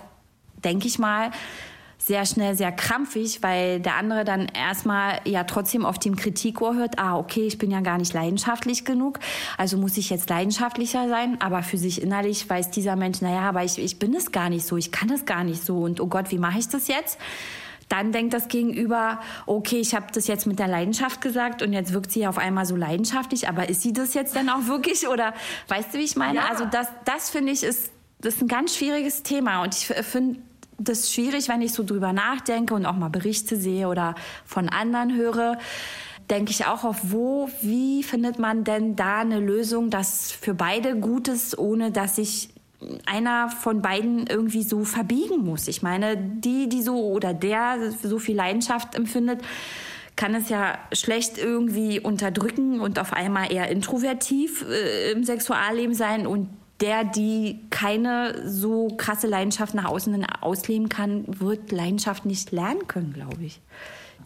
denke 0.64 0.88
ich 0.88 0.98
mal, 0.98 1.30
sehr 2.06 2.24
schnell 2.24 2.54
sehr 2.54 2.70
krampfig, 2.70 3.42
weil 3.42 3.80
der 3.80 3.96
andere 3.96 4.24
dann 4.24 4.46
erstmal 4.46 5.20
ja 5.24 5.42
trotzdem 5.42 5.84
auf 5.84 5.98
dem 5.98 6.14
Kritikohr 6.14 6.76
hört, 6.76 7.00
ah, 7.00 7.18
okay, 7.18 7.48
ich 7.48 7.58
bin 7.58 7.72
ja 7.72 7.80
gar 7.80 7.98
nicht 7.98 8.14
leidenschaftlich 8.14 8.84
genug, 8.84 9.18
also 9.58 9.76
muss 9.76 9.96
ich 9.96 10.08
jetzt 10.08 10.30
leidenschaftlicher 10.30 11.08
sein, 11.08 11.40
aber 11.40 11.64
für 11.64 11.78
sich 11.78 12.00
innerlich 12.00 12.48
weiß 12.48 12.70
dieser 12.70 12.94
Mensch, 12.94 13.22
naja, 13.22 13.40
aber 13.40 13.64
ich, 13.64 13.78
ich 13.78 13.98
bin 13.98 14.14
es 14.14 14.30
gar 14.30 14.50
nicht 14.50 14.64
so, 14.64 14.76
ich 14.76 14.92
kann 14.92 15.10
es 15.10 15.24
gar 15.24 15.42
nicht 15.42 15.64
so 15.64 15.78
und 15.78 16.00
oh 16.00 16.06
Gott, 16.06 16.30
wie 16.30 16.38
mache 16.38 16.60
ich 16.60 16.68
das 16.68 16.86
jetzt? 16.86 17.18
Dann 17.88 18.12
denkt 18.12 18.34
das 18.34 18.46
Gegenüber, 18.46 19.20
okay, 19.46 19.80
ich 19.80 19.92
habe 19.92 20.06
das 20.12 20.28
jetzt 20.28 20.46
mit 20.46 20.60
der 20.60 20.68
Leidenschaft 20.68 21.20
gesagt 21.20 21.60
und 21.60 21.72
jetzt 21.72 21.92
wirkt 21.92 22.12
sie 22.12 22.28
auf 22.28 22.38
einmal 22.38 22.66
so 22.66 22.76
leidenschaftlich, 22.76 23.48
aber 23.48 23.68
ist 23.68 23.82
sie 23.82 23.92
das 23.92 24.14
jetzt 24.14 24.36
denn 24.36 24.48
auch 24.48 24.66
wirklich 24.66 25.08
oder 25.08 25.34
weißt 25.66 25.92
du, 25.92 25.98
wie 25.98 26.04
ich 26.04 26.14
meine? 26.14 26.38
Ja. 26.38 26.46
Also 26.50 26.66
das, 26.66 26.86
das 27.04 27.30
finde 27.30 27.50
ich 27.50 27.64
ist, 27.64 27.90
das 28.20 28.36
ist 28.36 28.42
ein 28.42 28.48
ganz 28.48 28.76
schwieriges 28.76 29.24
Thema 29.24 29.64
und 29.64 29.74
ich 29.74 29.86
finde 29.86 30.38
das 30.78 31.00
ist 31.00 31.14
schwierig, 31.14 31.48
wenn 31.48 31.62
ich 31.62 31.72
so 31.72 31.84
drüber 31.84 32.12
nachdenke 32.12 32.74
und 32.74 32.86
auch 32.86 32.96
mal 32.96 33.08
Berichte 33.08 33.56
sehe 33.56 33.88
oder 33.88 34.14
von 34.44 34.68
anderen 34.68 35.14
höre. 35.14 35.58
Denke 36.30 36.50
ich 36.50 36.66
auch 36.66 36.84
auf, 36.84 36.98
wo, 37.12 37.48
wie 37.62 38.02
findet 38.02 38.38
man 38.38 38.64
denn 38.64 38.96
da 38.96 39.20
eine 39.20 39.38
Lösung, 39.38 39.90
das 39.90 40.32
für 40.32 40.54
beide 40.54 40.96
gut 40.96 41.28
ist, 41.28 41.56
ohne 41.58 41.92
dass 41.92 42.16
sich 42.16 42.50
einer 43.06 43.48
von 43.48 43.80
beiden 43.80 44.26
irgendwie 44.26 44.62
so 44.62 44.84
verbiegen 44.84 45.44
muss. 45.44 45.68
Ich 45.68 45.82
meine, 45.82 46.16
die, 46.16 46.68
die 46.68 46.82
so 46.82 47.06
oder 47.06 47.32
der 47.32 47.92
so 48.02 48.18
viel 48.18 48.36
Leidenschaft 48.36 48.94
empfindet, 48.94 49.40
kann 50.16 50.34
es 50.34 50.48
ja 50.48 50.78
schlecht 50.92 51.38
irgendwie 51.38 52.00
unterdrücken 52.00 52.80
und 52.80 52.98
auf 52.98 53.12
einmal 53.12 53.52
eher 53.52 53.68
introvertiv 53.68 54.64
äh, 54.68 55.12
im 55.12 55.24
Sexualleben 55.24 55.94
sein 55.94 56.26
und 56.26 56.48
der, 56.80 57.04
die 57.04 57.60
keine 57.70 58.48
so 58.48 58.88
krasse 58.96 59.26
Leidenschaft 59.26 59.74
nach 59.74 59.86
außen 59.86 60.12
hin 60.12 60.26
ausleben 60.40 60.88
kann, 60.88 61.24
wird 61.26 61.72
Leidenschaft 61.72 62.26
nicht 62.26 62.52
lernen 62.52 62.86
können, 62.86 63.12
glaube 63.12 63.42
ich. 63.42 63.60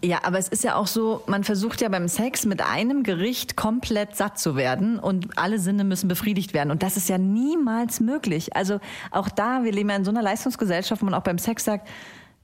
Ja, 0.03 0.21
aber 0.23 0.39
es 0.39 0.49
ist 0.49 0.65
ja 0.65 0.77
auch 0.77 0.87
so, 0.87 1.23
man 1.27 1.45
versucht 1.45 1.83
ja 1.83 1.89
beim 1.91 2.09
Sex 2.09 2.47
mit 2.47 2.63
einem 2.63 3.03
Gericht 3.03 3.57
komplett 3.57 4.17
satt 4.17 4.39
zu 4.39 4.57
werden 4.57 4.99
und 4.99 5.37
alle 5.37 5.59
Sinne 5.59 5.85
müssen 5.85 6.09
befriedigt 6.09 6.55
werden. 6.55 6.71
Und 6.71 6.83
das 6.83 6.97
ist 6.97 7.09
ja 7.09 7.19
niemals 7.19 8.01
möglich. 8.01 8.57
Also 8.57 8.81
auch 9.11 9.29
da, 9.29 9.63
wir 9.63 9.73
leben 9.73 9.91
ja 9.91 9.97
in 9.97 10.05
so 10.05 10.11
einer 10.11 10.23
Leistungsgesellschaft, 10.23 11.03
wo 11.03 11.05
man 11.05 11.15
auch 11.15 11.23
beim 11.23 11.39
Sex 11.39 11.65
sagt, 11.65 11.87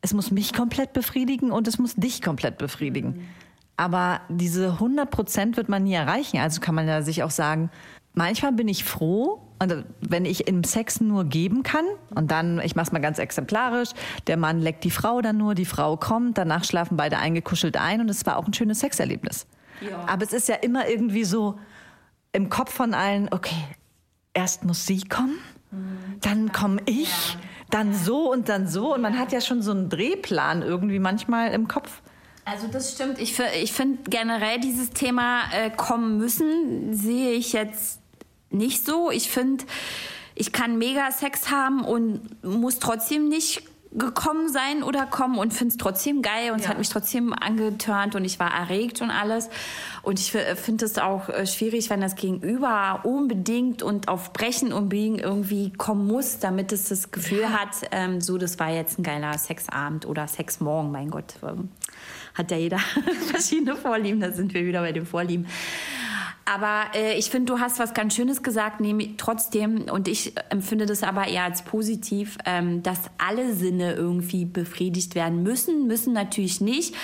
es 0.03 0.13
muss 0.13 0.31
mich 0.31 0.53
komplett 0.53 0.93
befriedigen 0.93 1.51
und 1.51 1.67
es 1.67 1.79
muss 1.79 1.95
dich 1.95 2.21
komplett 2.21 2.59
befriedigen. 2.59 3.09
Mhm. 3.09 3.29
Aber 3.79 4.21
diese 4.29 4.73
100 4.73 5.11
Prozent 5.11 5.57
wird 5.57 5.69
man 5.69 5.85
nie 5.85 5.95
erreichen. 5.95 6.39
Also 6.39 6.61
kann 6.61 6.75
man 6.75 6.87
ja 6.87 7.03
sich 7.03 7.23
auch 7.23 7.31
sagen, 7.31 7.71
manchmal 8.17 8.53
bin 8.53 8.67
ich 8.67 8.83
froh, 8.83 9.41
und 9.59 9.85
wenn 10.01 10.25
ich 10.25 10.49
im 10.49 10.65
Sex 10.65 11.01
nur 11.01 11.25
geben 11.25 11.63
kann 11.63 11.85
und 12.15 12.31
dann, 12.31 12.61
ich 12.61 12.77
mache 12.77 12.87
es 12.87 12.93
mal 12.93 12.99
ganz 12.99 13.19
exemplarisch, 13.19 13.91
der 14.27 14.37
Mann 14.37 14.61
leckt 14.61 14.85
die 14.85 14.91
Frau 14.91 15.23
dann 15.23 15.39
nur, 15.39 15.55
die 15.55 15.65
Frau 15.65 15.97
kommt, 15.97 16.37
danach 16.37 16.65
schlafen 16.65 16.97
beide 16.97 17.19
eingekuschelt 17.19 17.77
ein 17.77 18.01
und 18.01 18.11
es 18.11 18.27
war 18.27 18.37
auch 18.37 18.47
ein 18.47 18.53
schönes 18.53 18.81
Sexerlebnis. 18.81 19.47
Ja. 19.81 20.05
Aber 20.07 20.25
es 20.25 20.33
ist 20.33 20.49
ja 20.49 20.57
immer 20.57 20.89
irgendwie 20.89 21.25
so 21.25 21.59
im 22.33 22.51
Kopf 22.51 22.73
von 22.73 22.93
allen, 22.93 23.29
okay, 23.33 23.65
erst 24.35 24.65
muss 24.65 24.85
sie 24.85 25.03
kommen, 25.05 25.39
mhm. 25.71 26.21
dann 26.21 26.53
komme 26.53 26.83
ich, 26.85 27.39
dann 27.71 27.95
so 27.95 28.31
und 28.31 28.51
dann 28.51 28.69
so 28.69 28.95
und 28.95 29.01
man 29.01 29.19
hat 29.19 29.33
ja 29.33 29.41
schon 29.41 29.63
so 29.63 29.71
einen 29.71 29.89
Drehplan 29.89 30.61
irgendwie 30.61 30.99
manchmal 30.99 31.53
im 31.53 31.67
Kopf. 31.67 32.03
Also 32.45 32.69
das 32.69 32.93
stimmt. 32.93 33.19
Ich, 33.19 33.41
ich 33.61 33.73
finde 33.73 34.09
generell 34.09 34.61
dieses 34.61 34.91
Thema 34.91 35.45
äh, 35.53 35.71
kommen 35.71 36.19
müssen, 36.19 36.95
sehe 36.95 37.33
ich 37.33 37.55
jetzt 37.55 38.01
nicht 38.51 38.85
so. 38.85 39.11
Ich 39.11 39.31
finde, 39.31 39.65
ich 40.35 40.53
kann 40.53 40.79
mega 40.79 41.11
Sex 41.11 41.51
haben 41.51 41.85
und 41.85 42.43
muss 42.45 42.79
trotzdem 42.79 43.29
nicht 43.29 43.63
gekommen 43.97 44.51
sein 44.51 44.83
oder 44.83 45.07
kommen 45.07 45.39
und 45.39 45.55
finde 45.55 45.73
es 45.73 45.79
trotzdem 45.79 46.21
geil 46.21 46.51
und 46.51 46.59
ja. 46.59 46.65
es 46.65 46.69
hat 46.69 46.79
mich 46.79 46.89
trotzdem 46.91 47.33
angetörnt 47.33 48.15
und 48.15 48.25
ich 48.25 48.39
war 48.39 48.53
erregt 48.53 49.01
und 49.01 49.11
alles. 49.11 49.49
Und 50.03 50.21
ich 50.21 50.33
finde 50.33 50.85
es 50.85 50.99
auch 50.99 51.29
äh, 51.29 51.47
schwierig, 51.47 51.89
wenn 51.89 52.01
das 52.01 52.15
Gegenüber 52.15 53.01
unbedingt 53.05 53.83
und 53.83 54.09
auf 54.09 54.33
Brechen 54.33 54.73
unbedingt 54.73 55.23
irgendwie 55.23 55.73
kommen 55.73 56.07
muss, 56.07 56.39
damit 56.39 56.73
es 56.73 56.89
das 56.89 57.11
Gefühl 57.11 57.43
ja. 57.43 57.53
hat, 57.53 57.89
ähm, 57.91 58.21
so, 58.21 58.37
das 58.37 58.59
war 58.59 58.71
jetzt 58.71 58.99
ein 58.99 59.03
geiler 59.03 59.37
Sexabend 59.39 60.07
oder 60.07 60.29
Sexmorgen, 60.29 60.93
mein 60.93 61.11
Gott. 61.11 61.35
Ähm, 61.43 61.71
hat 62.35 62.51
ja 62.51 62.59
jeder 62.59 62.79
verschiedene 63.31 63.77
Vorlieben, 63.77 64.21
da 64.21 64.31
sind 64.31 64.53
wir 64.53 64.67
wieder 64.67 64.83
bei 64.83 64.93
den 64.93 65.07
Vorlieben. 65.07 65.47
Aber 66.47 66.85
äh, 66.95 67.19
ich 67.19 67.31
finde, 67.31 67.53
du 67.53 67.61
hast 67.61 67.81
was 67.81 67.93
ganz 67.93 68.15
Schönes 68.15 68.43
gesagt, 68.43 68.81
nämlich 68.81 69.17
trotzdem, 69.17 69.87
und 69.91 70.07
ich 70.07 70.33
empfinde 70.49 70.87
das 70.87 71.03
aber 71.03 71.27
eher 71.27 71.43
als 71.43 71.63
positiv, 71.63 72.39
ähm, 72.47 72.85
dass 72.85 73.01
alle 73.19 73.53
Sinne 73.53 73.95
irgendwie 73.95 74.45
befriedigt 74.45 75.17
werden 75.17 75.43
müssen, 75.43 75.89
müssen 75.89 76.13
natürlich 76.13 76.61
nicht. 76.61 76.95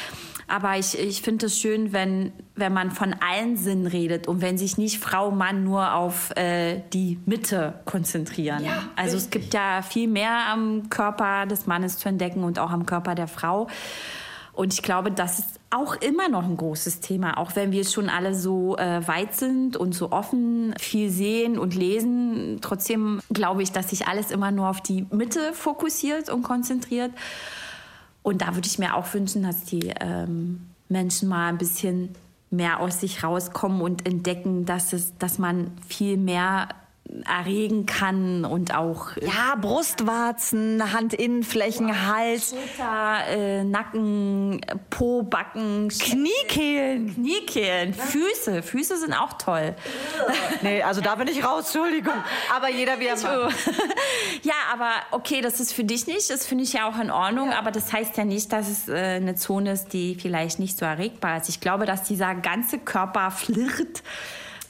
Aber 0.46 0.78
ich, 0.78 0.98
ich 0.98 1.22
finde 1.22 1.46
es 1.46 1.58
schön, 1.58 1.92
wenn, 1.92 2.32
wenn 2.54 2.72
man 2.72 2.90
von 2.90 3.14
allen 3.14 3.56
Sinnen 3.56 3.86
redet 3.86 4.28
und 4.28 4.42
wenn 4.42 4.58
sich 4.58 4.78
nicht 4.78 4.98
Frau, 4.98 5.30
Mann 5.30 5.64
nur 5.64 5.94
auf 5.94 6.30
äh, 6.36 6.82
die 6.92 7.18
Mitte 7.26 7.80
konzentrieren. 7.84 8.64
Ja, 8.64 8.90
also 8.94 9.16
richtig. 9.16 9.24
es 9.24 9.30
gibt 9.30 9.54
ja 9.54 9.82
viel 9.82 10.08
mehr 10.08 10.46
am 10.52 10.88
Körper 10.88 11.46
des 11.46 11.66
Mannes 11.66 11.98
zu 11.98 12.08
entdecken 12.08 12.44
und 12.44 12.58
auch 12.58 12.70
am 12.70 12.86
Körper 12.86 13.14
der 13.14 13.28
Frau. 13.28 13.68
Und 14.54 14.74
ich 14.74 14.82
glaube, 14.82 15.10
das 15.10 15.38
ist 15.38 15.60
auch 15.70 15.94
immer 15.96 16.28
noch 16.28 16.44
ein 16.44 16.58
großes 16.58 17.00
Thema, 17.00 17.38
auch 17.38 17.56
wenn 17.56 17.72
wir 17.72 17.84
schon 17.86 18.10
alle 18.10 18.34
so 18.34 18.76
äh, 18.76 19.06
weit 19.08 19.34
sind 19.34 19.78
und 19.78 19.94
so 19.94 20.12
offen 20.12 20.74
viel 20.78 21.10
sehen 21.10 21.58
und 21.58 21.74
lesen. 21.74 22.58
Trotzdem 22.60 23.20
glaube 23.32 23.62
ich, 23.62 23.72
dass 23.72 23.90
sich 23.90 24.06
alles 24.06 24.30
immer 24.30 24.50
nur 24.50 24.68
auf 24.68 24.82
die 24.82 25.06
Mitte 25.10 25.54
fokussiert 25.54 26.28
und 26.28 26.42
konzentriert. 26.42 27.12
Und 28.22 28.42
da 28.42 28.54
würde 28.54 28.66
ich 28.66 28.78
mir 28.78 28.94
auch 28.94 29.12
wünschen, 29.14 29.42
dass 29.42 29.64
die 29.64 29.90
ähm, 30.00 30.68
Menschen 30.90 31.30
mal 31.30 31.48
ein 31.48 31.58
bisschen 31.58 32.10
mehr 32.50 32.80
aus 32.80 33.00
sich 33.00 33.24
rauskommen 33.24 33.80
und 33.80 34.06
entdecken, 34.06 34.66
dass 34.66 34.92
es, 34.92 35.16
dass 35.16 35.38
man 35.38 35.70
viel 35.88 36.18
mehr 36.18 36.68
erregen 37.26 37.86
kann 37.86 38.44
und 38.44 38.74
auch 38.74 39.16
äh, 39.16 39.26
ja 39.26 39.54
Brustwarzen, 39.60 40.94
Handinnenflächen, 40.94 41.90
oh, 41.90 41.94
Hals, 41.94 42.50
Schulter, 42.50 43.28
äh, 43.28 43.64
Nacken, 43.64 44.60
Po, 44.90 45.22
Backen, 45.22 45.88
Kniekehlen, 45.88 47.14
Kniekehlen, 47.14 47.94
Füße, 47.94 48.62
Füße 48.62 48.98
sind 48.98 49.12
auch 49.12 49.34
toll. 49.34 49.74
nee, 50.62 50.82
also 50.82 51.00
da 51.00 51.14
bin 51.14 51.28
ich 51.28 51.44
raus, 51.44 51.74
Entschuldigung. 51.74 52.14
Aber 52.54 52.70
jeder 52.70 52.98
wie 52.98 53.06
er 53.06 53.16
mag. 53.16 53.52
ja, 54.42 54.54
aber 54.72 54.90
okay, 55.10 55.40
das 55.40 55.60
ist 55.60 55.72
für 55.72 55.84
dich 55.84 56.06
nicht, 56.06 56.30
das 56.30 56.46
finde 56.46 56.64
ich 56.64 56.72
ja 56.72 56.88
auch 56.88 56.98
in 56.98 57.10
Ordnung, 57.10 57.50
ja. 57.50 57.58
aber 57.58 57.70
das 57.70 57.92
heißt 57.92 58.16
ja 58.16 58.24
nicht, 58.24 58.52
dass 58.52 58.68
es 58.68 58.88
äh, 58.88 58.94
eine 59.16 59.34
Zone 59.34 59.72
ist, 59.72 59.92
die 59.92 60.14
vielleicht 60.14 60.58
nicht 60.58 60.78
so 60.78 60.84
erregbar 60.84 61.38
ist. 61.38 61.48
Ich 61.48 61.60
glaube, 61.60 61.86
dass 61.86 62.04
dieser 62.04 62.34
ganze 62.34 62.78
Körper 62.78 63.30
flirrt 63.30 64.02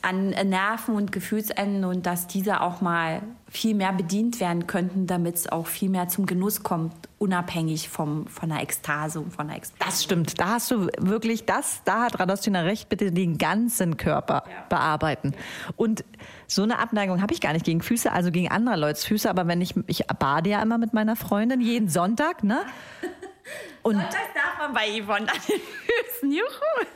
an 0.03 0.31
Nerven 0.31 0.97
und 0.97 1.13
Gefühlsenden 1.13 1.85
und 1.85 2.07
dass 2.07 2.27
diese 2.27 2.61
auch 2.61 2.81
mal 2.81 3.23
viel 3.49 3.75
mehr 3.75 3.93
bedient 3.93 4.41
werden 4.41 4.67
könnten, 4.67 5.07
damit 5.07 5.37
es 5.37 5.51
auch 5.51 5.67
viel 5.67 5.89
mehr 5.89 6.09
zum 6.09 6.27
Genuss 6.27 6.63
kommt, 6.63 6.93
unabhängig 7.19 7.89
vom, 7.89 8.27
von 8.27 8.49
der 8.49 8.63
Ekstase 8.63 9.21
und 9.21 9.33
von 9.33 9.47
der 9.47 9.59
Explosion. 9.59 9.89
Das 9.89 10.03
stimmt. 10.03 10.41
Da 10.41 10.49
hast 10.49 10.71
du 10.71 10.89
wirklich 10.99 11.45
das, 11.45 11.83
da 11.85 12.03
hat 12.03 12.19
Radostina 12.19 12.63
recht, 12.63 12.89
bitte 12.89 13.13
den 13.13 13.39
ganzen 13.39 13.97
Körper 13.97 14.45
ja. 14.47 14.65
bearbeiten. 14.69 15.35
Und 15.77 16.05
so 16.49 16.63
eine 16.63 16.79
Abneigung 16.81 17.23
habe 17.23 17.33
ich 17.33 17.41
gar 17.41 17.53
nicht 17.53 17.65
gegen 17.65 17.81
Füße, 17.81 18.11
also 18.11 18.33
gegen 18.33 18.51
andere 18.51 18.77
Leute 18.77 19.01
Füße, 19.01 19.31
aber 19.31 19.47
wenn 19.47 19.61
ich, 19.61 19.75
ich 19.87 20.05
bade 20.19 20.51
ja 20.51 20.61
immer 20.61 20.79
mit 20.79 20.93
meiner 20.95 21.15
Freundin 21.15 21.61
jeden 21.61 21.89
Sonntag, 21.89 22.43
ne? 22.43 22.61
Und 23.83 23.95
Sonntags 23.95 24.17
darf 24.35 24.59
man 24.59 24.73
bei 24.73 25.01
Yvonne 25.01 25.31
an 25.31 25.39
den 25.49 25.61
Füßen, 25.61 26.33
juhu. 26.33 26.87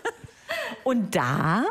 Und 0.85 1.15
da 1.15 1.65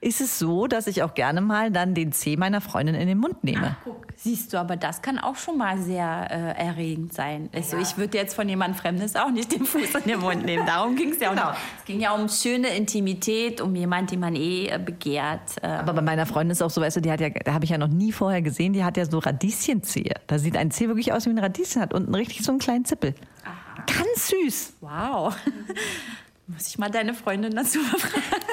ist 0.00 0.20
es 0.20 0.38
so, 0.38 0.66
dass 0.66 0.86
ich 0.86 1.02
auch 1.02 1.14
gerne 1.14 1.40
mal 1.40 1.70
dann 1.70 1.94
den 1.94 2.12
Zeh 2.12 2.36
meiner 2.36 2.60
Freundin 2.60 2.94
in 2.94 3.08
den 3.08 3.18
Mund 3.18 3.42
nehme. 3.42 3.76
Ach, 3.78 3.84
guck, 3.84 4.06
siehst 4.14 4.52
du, 4.52 4.58
aber 4.58 4.76
das 4.76 5.00
kann 5.02 5.18
auch 5.18 5.36
schon 5.36 5.56
mal 5.56 5.78
sehr 5.78 6.28
äh, 6.30 6.64
erregend 6.66 7.14
sein. 7.14 7.48
Also 7.54 7.76
ja. 7.76 7.82
ich 7.82 7.96
würde 7.96 8.18
jetzt 8.18 8.34
von 8.34 8.48
jemand 8.48 8.76
Fremdes 8.76 9.16
auch 9.16 9.30
nicht 9.30 9.52
den 9.52 9.64
Fuß 9.64 9.94
in 9.94 10.10
den 10.10 10.20
Mund 10.20 10.44
nehmen. 10.44 10.66
Darum 10.66 10.96
ging 10.96 11.10
es 11.10 11.20
ja 11.20 11.30
auch 11.30 11.34
genau. 11.34 11.50
nicht. 11.50 11.60
Es 11.78 11.84
ging 11.86 12.00
ja 12.00 12.14
um 12.14 12.28
schöne 12.28 12.68
Intimität, 12.68 13.60
um 13.60 13.74
jemanden, 13.74 14.10
den 14.10 14.20
man 14.20 14.36
eh 14.36 14.66
äh, 14.66 14.78
begehrt. 14.78 15.62
Äh. 15.62 15.66
Aber 15.66 15.94
bei 15.94 16.02
meiner 16.02 16.26
Freundin 16.26 16.52
ist 16.52 16.62
auch 16.62 16.70
so, 16.70 16.80
weißt 16.80 16.96
du, 16.96 17.00
die 17.00 17.10
hat 17.10 17.20
ja, 17.20 17.30
da 17.30 17.54
habe 17.54 17.64
ich 17.64 17.70
ja 17.70 17.78
noch 17.78 17.88
nie 17.88 18.12
vorher 18.12 18.42
gesehen, 18.42 18.74
die 18.74 18.84
hat 18.84 18.96
ja 18.96 19.06
so 19.06 19.18
Radieschenzehe. 19.18 20.14
Da 20.26 20.38
sieht 20.38 20.56
ein 20.56 20.70
Zeh 20.70 20.88
wirklich 20.88 21.12
aus 21.12 21.26
wie 21.26 21.30
ein 21.30 21.38
Radieschen, 21.38 21.80
hat 21.80 21.94
unten 21.94 22.14
richtig 22.14 22.42
so 22.42 22.52
einen 22.52 22.58
kleinen 22.58 22.84
Zippel. 22.84 23.14
Aha. 23.44 23.84
Ganz 23.86 24.28
süß. 24.28 24.74
Wow. 24.80 25.36
Muss 26.48 26.68
ich 26.68 26.78
mal 26.78 26.90
deine 26.90 27.12
Freundin 27.12 27.56
dazu 27.56 27.80
fragen. 27.80 28.45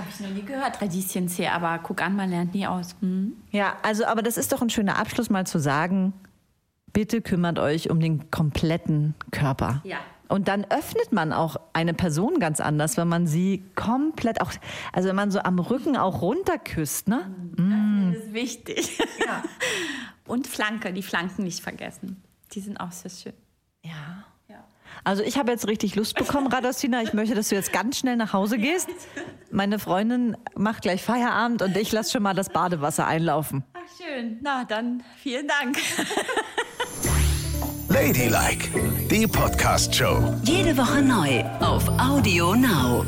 Habe 0.00 0.08
ich 0.10 0.20
noch 0.20 0.30
nie 0.30 0.42
gehört, 0.42 0.80
Radieschenzee, 0.80 1.48
aber 1.48 1.78
guck 1.82 2.00
an, 2.00 2.16
man 2.16 2.30
lernt 2.30 2.54
nie 2.54 2.66
aus. 2.66 2.96
Hm? 3.00 3.34
Ja, 3.50 3.76
also, 3.82 4.06
aber 4.06 4.22
das 4.22 4.38
ist 4.38 4.50
doch 4.50 4.62
ein 4.62 4.70
schöner 4.70 4.96
Abschluss, 4.96 5.28
mal 5.28 5.46
zu 5.46 5.58
sagen, 5.58 6.14
bitte 6.94 7.20
kümmert 7.20 7.58
euch 7.58 7.90
um 7.90 8.00
den 8.00 8.30
kompletten 8.30 9.14
Körper. 9.30 9.82
Ja. 9.84 9.98
Und 10.28 10.48
dann 10.48 10.64
öffnet 10.70 11.12
man 11.12 11.34
auch 11.34 11.56
eine 11.74 11.92
Person 11.92 12.38
ganz 12.38 12.60
anders, 12.60 12.96
wenn 12.96 13.08
man 13.08 13.26
sie 13.26 13.62
komplett 13.74 14.40
auch, 14.40 14.52
also 14.90 15.10
wenn 15.10 15.16
man 15.16 15.30
so 15.30 15.40
am 15.40 15.58
Rücken 15.58 15.98
auch 15.98 16.22
runterküsst, 16.22 17.06
ne? 17.08 17.30
Das 17.58 18.24
ist 18.24 18.32
wichtig. 18.32 18.98
Ja. 19.26 19.42
Und 20.26 20.46
Flanke, 20.46 20.94
die 20.94 21.02
Flanken 21.02 21.44
nicht 21.44 21.60
vergessen. 21.60 22.22
Die 22.52 22.60
sind 22.60 22.78
auch 22.78 22.92
sehr 22.92 23.10
schön. 23.10 23.34
Ja. 23.84 24.24
Also 25.04 25.22
ich 25.22 25.38
habe 25.38 25.50
jetzt 25.50 25.66
richtig 25.68 25.96
Lust 25.96 26.14
bekommen, 26.14 26.46
Radostina. 26.52 27.02
Ich 27.02 27.12
möchte, 27.12 27.34
dass 27.34 27.48
du 27.48 27.54
jetzt 27.54 27.72
ganz 27.72 27.98
schnell 27.98 28.16
nach 28.16 28.32
Hause 28.32 28.58
gehst. 28.58 28.88
Meine 29.50 29.78
Freundin 29.78 30.36
macht 30.54 30.82
gleich 30.82 31.02
Feierabend 31.02 31.62
und 31.62 31.76
ich 31.76 31.90
lasse 31.92 32.12
schon 32.12 32.22
mal 32.22 32.34
das 32.34 32.50
Badewasser 32.50 33.06
einlaufen. 33.06 33.64
Ach, 33.74 33.80
schön. 33.98 34.38
Na, 34.42 34.64
dann 34.64 35.02
vielen 35.22 35.48
Dank. 35.48 35.78
Ladylike, 37.88 38.68
die 39.10 39.26
Podcast-Show. 39.26 40.34
Jede 40.44 40.76
Woche 40.76 41.02
neu 41.02 41.42
auf 41.60 41.88
Audio 41.98 42.54
Now. 42.54 43.04